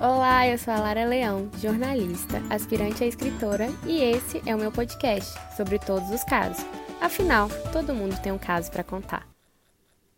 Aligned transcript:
Olá, 0.00 0.46
eu 0.46 0.56
sou 0.56 0.72
a 0.72 0.78
Lara 0.78 1.04
Leão, 1.04 1.50
jornalista, 1.60 2.40
aspirante 2.48 3.02
a 3.02 3.06
escritora, 3.08 3.66
e 3.84 4.00
esse 4.00 4.40
é 4.46 4.54
o 4.54 4.58
meu 4.58 4.70
podcast 4.70 5.36
sobre 5.56 5.76
todos 5.76 6.08
os 6.10 6.22
casos. 6.22 6.64
Afinal, 7.00 7.48
todo 7.72 7.92
mundo 7.92 8.16
tem 8.22 8.30
um 8.30 8.38
caso 8.38 8.70
para 8.70 8.84
contar. 8.84 9.26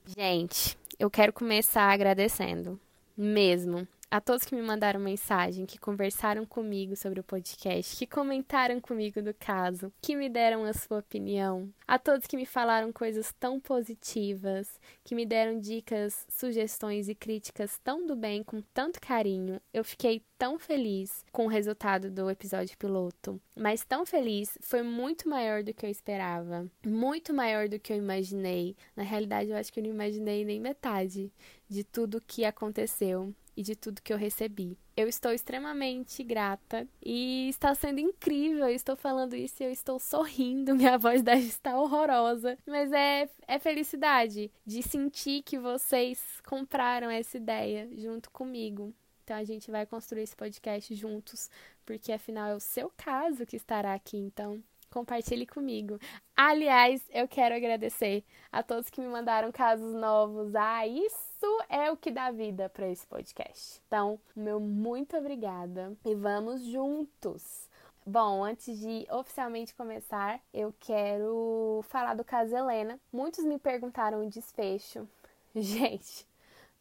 Gente, 0.04 0.77
eu 0.98 1.11
quero 1.11 1.32
começar 1.32 1.90
agradecendo, 1.90 2.79
mesmo, 3.16 3.88
a 4.11 4.21
todos 4.21 4.45
que 4.45 4.57
me 4.57 4.62
mandaram 4.62 4.99
mensagem, 4.99 5.65
que 5.65 5.79
conversaram 5.79 6.45
comigo 6.45 6.97
sobre 6.97 7.21
o 7.21 7.24
podcast, 7.24 7.97
que 7.97 8.09
comentaram 8.09 8.81
comigo 8.81 9.22
do 9.22 9.33
caso, 9.33 9.92
que 10.03 10.17
me 10.17 10.29
deram 10.29 10.65
a 10.65 10.72
sua 10.72 10.99
opinião, 10.99 11.72
a 11.87 11.97
todos 11.97 12.27
que 12.27 12.37
me 12.37 12.45
falaram 12.45 12.92
coisas 12.92 13.33
tão 13.38 13.60
positivas, 13.60 14.81
que 15.04 15.15
me 15.15 15.24
deram 15.24 15.60
dicas, 15.60 16.27
sugestões 16.28 17.09
e 17.09 17.15
críticas 17.15 17.78
tão 17.84 18.05
do 18.05 18.16
bem, 18.16 18.42
com 18.42 18.60
tanto 18.74 19.01
carinho. 19.01 19.60
Eu 19.73 19.84
fiquei 19.84 20.23
tão 20.37 20.59
feliz 20.59 21.24
com 21.30 21.45
o 21.45 21.48
resultado 21.48 22.11
do 22.11 22.28
episódio 22.28 22.77
piloto, 22.78 23.41
mas 23.55 23.84
tão 23.84 24.05
feliz, 24.05 24.58
foi 24.61 24.83
muito 24.83 25.28
maior 25.28 25.62
do 25.62 25.72
que 25.72 25.86
eu 25.86 25.91
esperava, 25.91 26.66
muito 26.84 27.33
maior 27.33 27.69
do 27.69 27.78
que 27.78 27.92
eu 27.92 27.97
imaginei. 27.97 28.74
Na 28.97 29.05
realidade, 29.05 29.50
eu 29.50 29.56
acho 29.56 29.72
que 29.72 29.78
eu 29.78 29.84
não 29.84 29.91
imaginei 29.91 30.45
nem 30.45 30.58
metade 30.58 31.30
de 31.69 31.84
tudo 31.84 32.22
que 32.27 32.45
aconteceu 32.45 33.33
e 33.56 33.62
de 33.62 33.74
tudo 33.74 34.02
que 34.02 34.12
eu 34.12 34.16
recebi. 34.16 34.78
Eu 34.96 35.09
estou 35.09 35.32
extremamente 35.32 36.22
grata 36.22 36.86
e 37.04 37.48
está 37.48 37.74
sendo 37.74 38.00
incrível. 38.00 38.68
Eu 38.68 38.74
estou 38.74 38.96
falando 38.96 39.34
isso 39.34 39.62
e 39.62 39.66
eu 39.66 39.70
estou 39.70 39.98
sorrindo. 39.98 40.74
Minha 40.77 40.98
voz 40.98 41.22
deve 41.22 41.46
estar 41.46 41.78
horrorosa, 41.78 42.58
mas 42.66 42.92
é, 42.92 43.28
é 43.46 43.58
felicidade 43.58 44.50
de 44.64 44.82
sentir 44.82 45.42
que 45.42 45.58
vocês 45.58 46.20
compraram 46.46 47.10
essa 47.10 47.36
ideia 47.36 47.88
junto 47.96 48.30
comigo. 48.30 48.94
Então 49.24 49.36
a 49.36 49.44
gente 49.44 49.70
vai 49.70 49.86
construir 49.86 50.22
esse 50.22 50.36
podcast 50.36 50.92
juntos, 50.94 51.48
porque 51.86 52.12
afinal 52.12 52.48
é 52.48 52.55
o 52.55 52.60
seu 52.60 52.92
caso 52.96 53.46
que 53.46 53.56
estará 53.56 53.94
aqui. 53.94 54.16
Então 54.16 54.62
compartilhe 54.91 55.47
comigo. 55.47 55.98
Aliás, 56.36 57.00
eu 57.10 57.28
quero 57.28 57.55
agradecer 57.55 58.25
a 58.50 58.62
todos 58.62 58.91
que 58.91 59.00
me 59.00 59.06
mandaram 59.06 59.53
casos 59.53 59.94
novos. 59.94 60.55
Ah, 60.55 60.86
isso 60.86 61.30
é 61.69 61.91
o 61.91 61.96
que 61.96 62.10
dá 62.10 62.30
vida 62.30 62.69
para 62.69 62.88
esse 62.88 63.06
podcast. 63.06 63.80
Então, 63.86 64.19
meu 64.34 64.58
muito 64.60 65.16
obrigada 65.16 65.97
e 66.05 66.14
vamos 66.14 66.64
juntos. 66.64 67.69
Bom, 68.05 68.44
antes 68.44 68.78
de 68.78 69.06
oficialmente 69.10 69.74
começar, 69.74 70.41
eu 70.52 70.74
quero 70.80 71.84
falar 71.88 72.14
do 72.14 72.24
caso 72.24 72.56
Helena. 72.56 72.98
Muitos 73.12 73.44
me 73.44 73.58
perguntaram 73.58 74.20
o 74.20 74.28
desfecho. 74.28 75.08
Gente, 75.55 76.27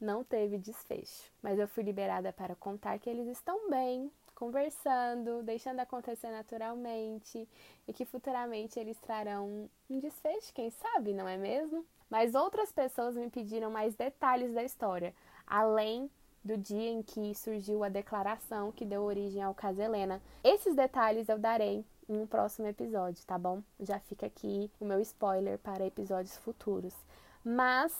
não 0.01 0.23
teve 0.23 0.57
desfecho, 0.57 1.31
mas 1.41 1.59
eu 1.59 1.67
fui 1.67 1.83
liberada 1.83 2.33
para 2.33 2.55
contar 2.55 2.97
que 2.99 3.09
eles 3.09 3.27
estão 3.27 3.69
bem, 3.69 4.11
conversando, 4.33 5.43
deixando 5.43 5.81
acontecer 5.81 6.31
naturalmente 6.31 7.47
e 7.87 7.93
que 7.93 8.05
futuramente 8.05 8.79
eles 8.79 8.97
trarão 8.99 9.69
um 9.89 9.99
desfecho, 9.99 10.53
quem 10.53 10.71
sabe, 10.71 11.13
não 11.13 11.27
é 11.27 11.37
mesmo? 11.37 11.85
Mas 12.09 12.35
outras 12.35 12.71
pessoas 12.71 13.15
me 13.15 13.29
pediram 13.29 13.69
mais 13.69 13.95
detalhes 13.95 14.53
da 14.53 14.63
história, 14.63 15.13
além 15.45 16.09
do 16.43 16.57
dia 16.57 16.89
em 16.89 17.03
que 17.03 17.35
surgiu 17.35 17.83
a 17.83 17.89
declaração 17.89 18.71
que 18.71 18.85
deu 18.85 19.03
origem 19.03 19.43
ao 19.43 19.53
caso 19.53 19.81
Helena. 19.81 20.21
Esses 20.43 20.75
detalhes 20.75 21.29
eu 21.29 21.37
darei 21.37 21.85
em 22.07 22.17
um 22.17 22.25
próximo 22.25 22.67
episódio, 22.67 23.25
tá 23.25 23.37
bom? 23.37 23.61
Já 23.79 23.99
fica 23.99 24.25
aqui 24.25 24.71
o 24.79 24.85
meu 24.85 24.99
spoiler 25.01 25.59
para 25.59 25.85
episódios 25.85 26.37
futuros. 26.37 26.95
Mas 27.43 27.93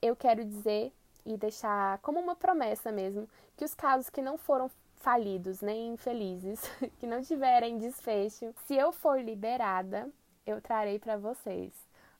eu 0.00 0.16
quero 0.16 0.44
dizer 0.44 0.92
e 1.26 1.36
deixar 1.36 1.98
como 1.98 2.18
uma 2.18 2.34
promessa 2.34 2.90
mesmo 2.90 3.28
que 3.56 3.64
os 3.64 3.74
casos 3.74 4.08
que 4.08 4.22
não 4.22 4.38
foram 4.38 4.70
falidos 4.96 5.60
nem 5.60 5.92
infelizes, 5.92 6.60
que 6.98 7.06
não 7.06 7.22
tiverem 7.22 7.78
desfecho, 7.78 8.54
se 8.66 8.76
eu 8.76 8.92
for 8.92 9.20
liberada, 9.20 10.08
eu 10.46 10.60
trarei 10.60 10.98
para 10.98 11.16
vocês, 11.16 11.72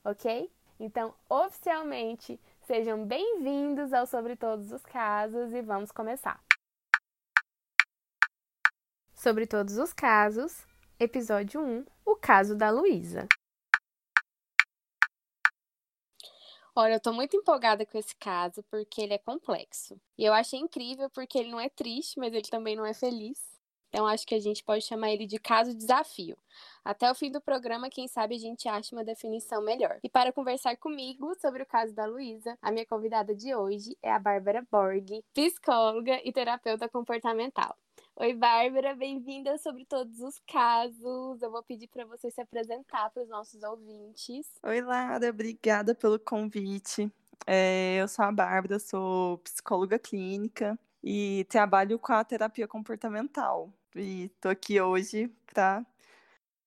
ok? 0.03 0.51
Então, 0.83 1.13
oficialmente, 1.29 2.39
sejam 2.61 3.05
bem-vindos 3.05 3.93
ao 3.93 4.07
Sobre 4.07 4.35
Todos 4.35 4.71
os 4.71 4.81
Casos 4.81 5.53
e 5.53 5.61
vamos 5.61 5.91
começar. 5.91 6.43
Sobre 9.13 9.45
Todos 9.45 9.77
os 9.77 9.93
Casos, 9.93 10.65
episódio 10.99 11.61
1 11.61 11.85
O 12.03 12.15
caso 12.15 12.57
da 12.57 12.71
Luísa. 12.71 13.27
Olha, 16.73 16.95
eu 16.95 16.99
tô 16.99 17.13
muito 17.13 17.37
empolgada 17.37 17.85
com 17.85 17.95
esse 17.99 18.15
caso 18.15 18.63
porque 18.63 19.03
ele 19.03 19.13
é 19.13 19.19
complexo. 19.19 20.01
E 20.17 20.25
eu 20.25 20.33
achei 20.33 20.59
incrível 20.59 21.11
porque 21.11 21.37
ele 21.37 21.51
não 21.51 21.59
é 21.59 21.69
triste, 21.69 22.17
mas 22.17 22.33
ele 22.33 22.49
também 22.49 22.75
não 22.75 22.87
é 22.87 22.93
feliz. 22.95 23.50
Então 23.91 24.07
acho 24.07 24.25
que 24.25 24.33
a 24.33 24.39
gente 24.39 24.63
pode 24.63 24.85
chamar 24.85 25.11
ele 25.11 25.27
de 25.27 25.37
caso 25.37 25.75
desafio. 25.75 26.37
Até 26.83 27.11
o 27.11 27.13
fim 27.13 27.29
do 27.29 27.41
programa, 27.41 27.89
quem 27.89 28.07
sabe 28.07 28.35
a 28.35 28.39
gente 28.39 28.67
acha 28.69 28.95
uma 28.95 29.03
definição 29.03 29.61
melhor. 29.61 29.99
E 30.01 30.09
para 30.09 30.31
conversar 30.31 30.77
comigo 30.77 31.35
sobre 31.41 31.61
o 31.61 31.65
caso 31.65 31.93
da 31.93 32.05
Luísa, 32.05 32.57
a 32.61 32.71
minha 32.71 32.85
convidada 32.85 33.35
de 33.35 33.53
hoje 33.53 33.97
é 34.01 34.09
a 34.09 34.17
Bárbara 34.17 34.65
Borg, 34.71 35.21
psicóloga 35.33 36.21
e 36.23 36.31
terapeuta 36.31 36.87
comportamental. 36.87 37.75
Oi, 38.15 38.33
Bárbara, 38.33 38.95
bem-vinda 38.95 39.57
sobre 39.57 39.83
todos 39.83 40.21
os 40.21 40.39
casos. 40.47 41.41
Eu 41.41 41.51
vou 41.51 41.61
pedir 41.61 41.87
para 41.87 42.05
você 42.05 42.31
se 42.31 42.39
apresentar 42.39 43.09
para 43.09 43.23
os 43.23 43.29
nossos 43.29 43.61
ouvintes. 43.61 44.47
Oi, 44.63 44.79
Lara, 44.79 45.29
obrigada 45.29 45.93
pelo 45.93 46.17
convite. 46.17 47.11
É, 47.45 47.97
eu 47.99 48.07
sou 48.07 48.23
a 48.23 48.31
Bárbara, 48.31 48.79
sou 48.79 49.37
psicóloga 49.39 49.99
clínica 49.99 50.79
e 51.03 51.45
trabalho 51.49 51.97
com 51.99 52.13
a 52.13 52.23
terapia 52.23 52.67
comportamental. 52.67 53.71
E 53.95 54.29
tô 54.39 54.49
aqui 54.49 54.79
hoje 54.79 55.27
para 55.45 55.85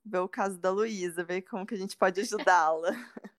ver 0.04 0.18
o 0.18 0.28
caso 0.28 0.58
da 0.58 0.70
Luísa, 0.70 1.24
ver 1.24 1.42
como 1.42 1.66
que 1.66 1.74
a 1.74 1.78
gente 1.78 1.96
pode 1.96 2.20
ajudá-la. 2.20 2.90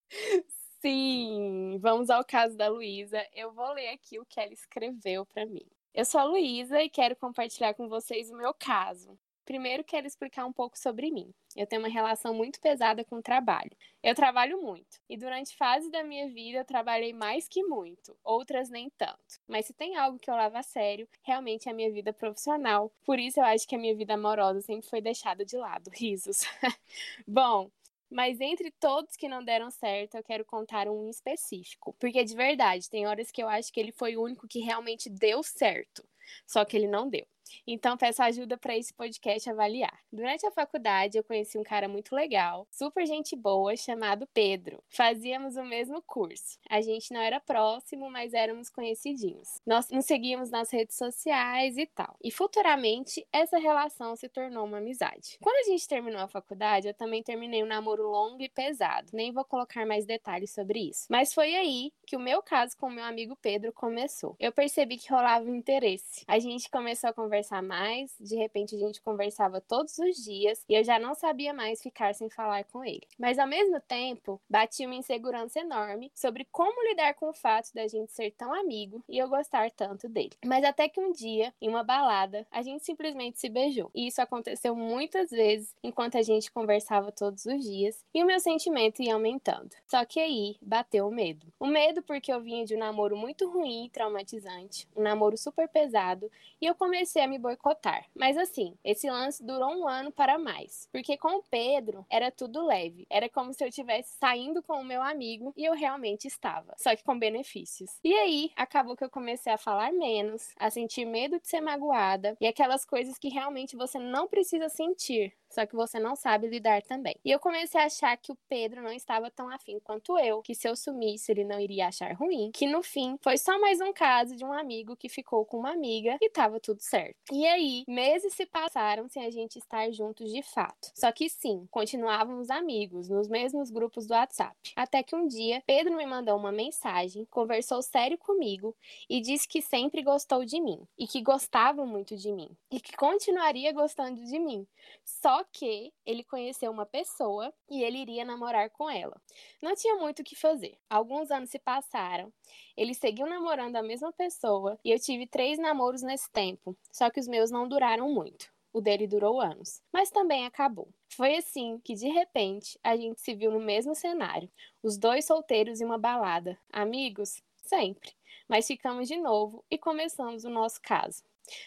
Sim, 0.82 1.78
vamos 1.80 2.10
ao 2.10 2.24
caso 2.24 2.56
da 2.56 2.68
Luísa. 2.68 3.26
Eu 3.34 3.52
vou 3.52 3.74
ler 3.74 3.90
aqui 3.90 4.20
o 4.20 4.26
que 4.26 4.40
ela 4.40 4.54
escreveu 4.54 5.26
para 5.26 5.46
mim. 5.46 5.66
Eu 5.94 6.06
sou 6.06 6.20
a 6.20 6.26
Luísa 6.26 6.82
e 6.82 6.90
quero 6.90 7.16
compartilhar 7.16 7.74
com 7.74 7.88
vocês 7.88 8.30
o 8.30 8.38
meu 8.38 8.54
caso. 8.54 9.18
Primeiro, 9.46 9.84
quero 9.84 10.08
explicar 10.08 10.46
um 10.46 10.52
pouco 10.52 10.78
sobre 10.78 11.12
mim. 11.12 11.32
Eu 11.56 11.68
tenho 11.68 11.82
uma 11.82 11.88
relação 11.88 12.34
muito 12.34 12.60
pesada 12.60 13.06
com 13.06 13.18
o 13.18 13.22
trabalho. 13.22 13.72
Eu 14.02 14.16
trabalho 14.16 14.62
muito 14.62 15.00
e 15.08 15.16
durante 15.16 15.56
fases 15.56 15.92
da 15.92 16.04
minha 16.04 16.28
vida 16.30 16.60
eu 16.60 16.66
trabalhei 16.66 17.14
mais 17.14 17.48
que 17.48 17.64
muito, 17.64 18.18
outras 18.24 18.70
nem 18.70 18.90
tanto. 18.98 19.40
Mas 19.48 19.68
se 19.68 19.74
tem 19.74 19.96
algo 19.96 20.18
que 20.18 20.30
eu 20.30 20.36
levo 20.36 20.58
a 20.58 20.64
sério, 20.64 21.08
realmente 21.22 21.70
é 21.70 21.72
a 21.72 21.76
minha 21.76 21.92
vida 21.92 22.12
profissional. 22.12 22.92
Por 23.06 23.20
isso 23.20 23.40
eu 23.40 23.44
acho 23.44 23.68
que 23.68 23.76
a 23.76 23.80
minha 23.80 23.96
vida 23.96 24.16
amorosa 24.16 24.62
sempre 24.62 24.90
foi 24.90 25.00
deixada 25.00 25.46
de 25.46 25.58
lado. 25.58 25.92
Risos. 25.94 26.40
Bom, 27.28 27.70
mas 28.10 28.40
entre 28.42 28.72
todos 28.72 29.16
que 29.16 29.28
não 29.28 29.44
deram 29.44 29.70
certo, 29.70 30.16
eu 30.16 30.24
quero 30.24 30.46
contar 30.46 30.88
um 30.88 31.10
específico. 31.10 31.96
Porque 32.00 32.24
de 32.24 32.36
verdade, 32.36 32.90
tem 32.90 33.06
horas 33.06 33.32
que 33.32 33.44
eu 33.44 33.48
acho 33.48 33.72
que 33.72 33.80
ele 33.80 33.92
foi 33.92 34.18
o 34.18 34.24
único 34.24 34.48
que 34.48 34.60
realmente 34.60 35.10
deu 35.10 35.44
certo. 35.44 36.04
Só 36.48 36.66
que 36.66 36.76
ele 36.76 36.88
não 36.88 37.08
deu. 37.10 37.28
Então, 37.68 37.98
peço 37.98 38.22
ajuda 38.22 38.58
para 38.58 38.76
esse 38.78 38.94
podcast 38.94 39.50
avaliar. 39.50 39.98
Durante 40.12 40.46
a 40.46 40.52
faculdade, 40.52 41.18
eu 41.18 41.24
conheci 41.24 41.58
um 41.58 41.64
cara 41.64 41.88
muito 41.88 42.16
legal, 42.16 42.68
super 42.72 43.06
gente 43.06 43.36
boa, 43.36 43.76
chamado 43.76 44.28
Pedro. 44.34 44.84
Fazíamos 44.90 45.56
o 45.56 45.64
mesmo 45.64 46.02
curso. 46.02 46.60
A 46.70 46.82
gente 46.82 47.14
não 47.14 47.22
era 47.22 47.40
próximo, 47.40 48.10
mas 48.10 48.34
éramos 48.34 48.70
conhecidinhos. 48.70 49.60
Nós 49.66 49.90
nos 49.90 50.06
seguíamos 50.06 50.50
nas 50.50 50.72
redes 50.72 50.98
sociais 50.98 51.78
e 51.78 51.86
tal. 51.86 52.16
E 52.24 52.32
futuramente, 52.32 53.26
essa 53.32 53.58
relação 53.58 54.16
se 54.16 54.28
tornou 54.28 54.66
uma 54.66 54.78
amizade. 54.78 55.38
Quando 55.42 55.66
a 55.66 55.72
gente 55.72 55.88
terminou 55.88 56.22
a 56.22 56.28
faculdade, 56.28 56.88
eu 56.88 56.94
também 56.94 57.24
terminei 57.24 57.64
um 57.64 57.68
namoro 57.68 58.10
longo 58.10 58.42
e 58.42 58.50
pesado. 58.50 59.10
Nem 59.14 59.32
vou 59.32 59.46
colocar 59.46 59.86
mais 59.86 60.06
detalhes 60.06 60.52
sobre 60.52 60.90
isso. 60.90 61.06
Mas 61.10 61.34
foi 61.34 61.56
aí 61.56 61.92
que 62.06 62.16
o 62.16 62.20
meu 62.20 62.42
caso 62.42 62.78
com 62.78 62.88
o 62.88 62.92
meu 62.92 63.04
amigo 63.04 63.38
Pedro 63.42 63.72
começou. 63.72 64.36
Eu 64.40 64.52
percebi 64.52 64.98
que 64.98 65.12
rolava 65.12 65.50
interesse. 65.50 66.24
A 66.28 66.40
gente 66.40 66.70
começou 66.70 67.10
a 67.10 67.14
conversar 67.14 67.35
conversar 67.36 67.62
mais, 67.62 68.16
de 68.18 68.36
repente 68.36 68.76
a 68.76 68.80
gente 68.80 69.02
conversava 69.02 69.60
todos 69.60 69.98
os 70.00 70.16
dias 70.16 70.64
e 70.70 70.74
eu 70.74 70.84
já 70.86 70.98
não 70.98 71.14
sabia 71.14 71.54
mais 71.54 71.82
ficar 71.82 72.16
sem 72.16 72.30
falar 72.30 72.64
com 72.64 72.84
ele. 72.84 73.06
Mas 73.20 73.38
ao 73.38 73.48
mesmo 73.48 73.80
tempo, 73.82 74.40
batia 74.50 74.88
uma 74.88 74.96
insegurança 74.96 75.60
enorme 75.60 76.10
sobre 76.16 76.48
como 76.50 76.88
lidar 76.88 77.14
com 77.16 77.30
o 77.30 77.34
fato 77.34 77.74
da 77.74 77.88
gente 77.88 78.14
ser 78.14 78.32
tão 78.32 78.54
amigo 78.54 79.04
e 79.10 79.18
eu 79.18 79.28
gostar 79.28 79.70
tanto 79.72 80.08
dele. 80.08 80.32
Mas 80.46 80.64
até 80.64 80.88
que 80.88 81.00
um 81.00 81.12
dia, 81.12 81.54
em 81.62 81.68
uma 81.68 81.84
balada, 81.84 82.48
a 82.50 82.62
gente 82.62 82.86
simplesmente 82.86 83.38
se 83.38 83.50
beijou. 83.50 83.92
E 83.94 84.08
isso 84.08 84.22
aconteceu 84.22 84.74
muitas 84.74 85.30
vezes 85.30 85.76
enquanto 85.84 86.18
a 86.18 86.22
gente 86.22 86.52
conversava 86.52 87.12
todos 87.12 87.46
os 87.46 87.64
dias 87.66 88.02
e 88.14 88.24
o 88.24 88.26
meu 88.26 88.40
sentimento 88.40 89.02
ia 89.02 89.14
aumentando. 89.14 89.76
Só 89.86 90.06
que 90.06 90.22
aí 90.22 90.56
bateu 90.62 91.08
o 91.08 91.12
medo. 91.12 91.48
O 91.60 91.68
medo 91.68 92.02
porque 92.02 92.32
eu 92.32 92.40
vinha 92.40 92.66
de 92.66 92.76
um 92.76 92.80
namoro 92.80 93.18
muito 93.18 93.50
ruim 93.50 93.86
e 93.86 93.90
traumatizante, 93.90 94.88
um 94.96 95.02
namoro 95.02 95.38
super 95.38 95.68
pesado, 95.68 96.32
e 96.62 96.66
eu 96.66 96.76
comecei 96.76 97.25
me 97.28 97.38
boicotar. 97.38 98.06
Mas 98.16 98.38
assim, 98.38 98.78
esse 98.84 99.10
lance 99.10 99.44
durou 99.44 99.72
um 99.72 99.88
ano 99.88 100.12
para 100.12 100.38
mais. 100.38 100.88
Porque 100.92 101.18
com 101.18 101.40
o 101.40 101.44
Pedro 101.44 102.06
era 102.10 102.32
tudo 102.32 102.66
leve. 102.66 103.06
Era 103.10 103.30
como 103.30 103.54
se 103.54 103.64
eu 103.64 103.68
estivesse 103.68 104.16
saindo 104.20 104.62
com 104.62 104.80
o 104.80 104.86
meu 104.86 105.02
amigo 105.02 105.54
e 105.56 105.66
eu 105.66 105.74
realmente 105.74 106.28
estava. 106.28 106.74
Só 106.78 106.96
que 106.96 107.04
com 107.04 107.18
benefícios. 107.18 107.92
E 108.04 108.14
aí, 108.14 108.52
acabou 108.56 108.96
que 108.96 109.04
eu 109.04 109.10
comecei 109.10 109.52
a 109.52 109.58
falar 109.58 109.92
menos, 109.92 110.50
a 110.58 110.70
sentir 110.70 111.06
medo 111.06 111.40
de 111.40 111.48
ser 111.48 111.62
magoada 111.62 112.36
e 112.40 112.48
aquelas 112.48 112.86
coisas 112.86 113.18
que 113.18 113.30
realmente 113.30 113.76
você 113.76 114.00
não 114.00 114.28
precisa 114.28 114.70
sentir 114.70 115.34
só 115.56 115.66
que 115.66 115.76
você 115.76 116.00
não 116.00 116.16
sabe 116.18 116.48
lidar 116.48 116.82
também. 116.82 117.16
E 117.24 117.32
eu 117.32 117.40
comecei 117.40 117.80
a 117.80 117.86
achar 117.86 118.18
que 118.18 118.32
o 118.32 118.38
Pedro 118.50 118.84
não 118.84 118.92
estava 118.92 119.32
tão 119.32 119.50
afim 119.50 119.80
quanto 119.80 120.20
eu, 120.20 120.42
que 120.42 120.54
se 120.54 120.68
eu 120.68 120.76
sumisse 120.76 121.32
ele 121.32 121.46
não 121.46 121.58
iria 121.58 121.88
achar 121.88 122.14
ruim, 122.14 122.52
que 122.54 122.68
no 122.68 122.84
fim 122.84 123.18
foi 123.24 123.38
só 123.38 123.58
mais 123.60 123.80
um 123.80 123.94
caso 123.94 124.36
de 124.36 124.44
um 124.44 124.52
amigo 124.52 124.98
que 124.98 125.08
ficou 125.08 125.46
com 125.46 125.58
uma 125.60 125.72
amiga 125.72 126.18
e 126.22 126.30
tava 126.30 126.60
tudo 126.60 126.82
certo. 126.82 127.16
E 127.32 127.46
aí, 127.48 127.86
meses 127.88 128.34
se 128.34 128.46
passaram 128.46 129.08
sem 129.08 129.26
a 129.26 129.32
gente 129.32 129.58
estar 129.58 129.90
juntos 129.92 130.30
de 130.30 130.44
fato. 130.44 130.92
Só 130.94 131.10
que 131.12 131.30
sim, 131.30 131.66
continuávamos 131.72 132.50
amigos, 132.50 133.08
nos 133.08 133.30
mesmos 133.30 133.70
grupos 133.70 134.06
do 134.06 134.14
WhatsApp. 134.14 134.56
Até 134.76 135.04
que 135.04 135.16
um 135.16 135.26
dia, 135.26 135.64
Pedro 135.66 135.96
me 135.96 136.06
mandou 136.06 136.38
uma 136.38 136.52
mensagem, 136.52 137.26
conversou 137.32 137.82
sério 137.82 138.18
comigo 138.18 138.76
e 139.10 139.22
disse 139.22 139.48
que 139.48 139.62
sempre 139.62 140.04
gostou 140.04 140.44
de 140.44 140.60
mim 140.60 140.86
e 140.98 141.08
que 141.08 141.22
gostava 141.22 141.86
muito 141.86 142.18
de 142.18 142.32
mim 142.34 142.50
e 142.70 142.82
que 142.82 142.96
continuaria 142.98 143.72
gostando 143.72 144.22
de 144.26 144.38
mim. 144.38 144.68
Só 145.04 145.45
que 145.52 145.94
ele 146.06 146.24
conheceu 146.24 146.72
uma 146.72 146.86
pessoa 146.86 147.54
e 147.70 147.84
ele 147.84 148.00
iria 148.00 148.26
namorar 148.26 148.70
com 148.70 148.90
ela. 148.90 149.22
Não 149.62 149.76
tinha 149.76 149.96
muito 149.96 150.22
o 150.22 150.24
que 150.24 150.36
fazer. 150.36 150.78
Alguns 150.90 151.32
anos 151.32 151.50
se 151.50 151.60
passaram, 151.60 152.32
ele 152.76 152.94
seguiu 152.94 153.28
namorando 153.28 153.76
a 153.76 153.84
mesma 153.84 154.12
pessoa 154.12 154.80
e 154.84 154.92
eu 154.92 155.00
tive 155.00 155.28
três 155.28 155.58
namoros 155.58 156.02
nesse 156.02 156.32
tempo, 156.32 156.76
só 156.92 157.10
que 157.10 157.20
os 157.20 157.28
meus 157.28 157.52
não 157.52 157.68
duraram 157.68 158.12
muito. 158.12 158.54
O 158.74 158.82
dele 158.82 159.08
durou 159.08 159.40
anos, 159.40 159.82
mas 159.94 160.12
também 160.12 160.46
acabou. 160.46 160.90
Foi 161.08 161.38
assim 161.38 161.80
que, 161.80 161.96
de 161.96 162.10
repente, 162.10 162.78
a 162.84 162.98
gente 162.98 163.22
se 163.22 163.34
viu 163.34 163.50
no 163.50 163.60
mesmo 163.62 163.96
cenário, 163.96 164.52
os 164.84 164.98
dois 164.98 165.24
solteiros 165.24 165.80
em 165.80 165.86
uma 165.86 165.98
balada. 165.98 166.60
Amigos? 166.74 167.42
Sempre. 167.56 168.12
Mas 168.50 168.68
ficamos 168.68 169.08
de 169.08 169.16
novo 169.16 169.64
e 169.72 169.78
começamos 169.78 170.44
o 170.44 170.50
nosso 170.50 170.82
caso. 170.82 171.24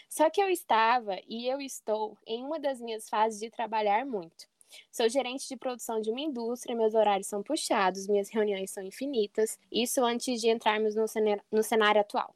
Só 0.09 0.29
que 0.29 0.41
eu 0.41 0.49
estava 0.49 1.17
e 1.27 1.47
eu 1.47 1.59
estou 1.61 2.17
em 2.27 2.43
uma 2.43 2.59
das 2.59 2.79
minhas 2.81 3.09
fases 3.09 3.39
de 3.39 3.49
trabalhar 3.49 4.05
muito. 4.05 4.47
Sou 4.91 5.09
gerente 5.09 5.47
de 5.47 5.57
produção 5.57 5.99
de 5.99 6.11
uma 6.11 6.21
indústria, 6.21 6.75
meus 6.75 6.93
horários 6.93 7.27
são 7.27 7.41
puxados, 7.41 8.07
minhas 8.07 8.29
reuniões 8.29 8.71
são 8.71 8.83
infinitas, 8.83 9.57
isso 9.71 10.03
antes 10.03 10.39
de 10.41 10.49
entrarmos 10.49 10.95
no 10.95 11.07
cenário, 11.07 11.41
no 11.51 11.63
cenário 11.63 12.01
atual 12.01 12.35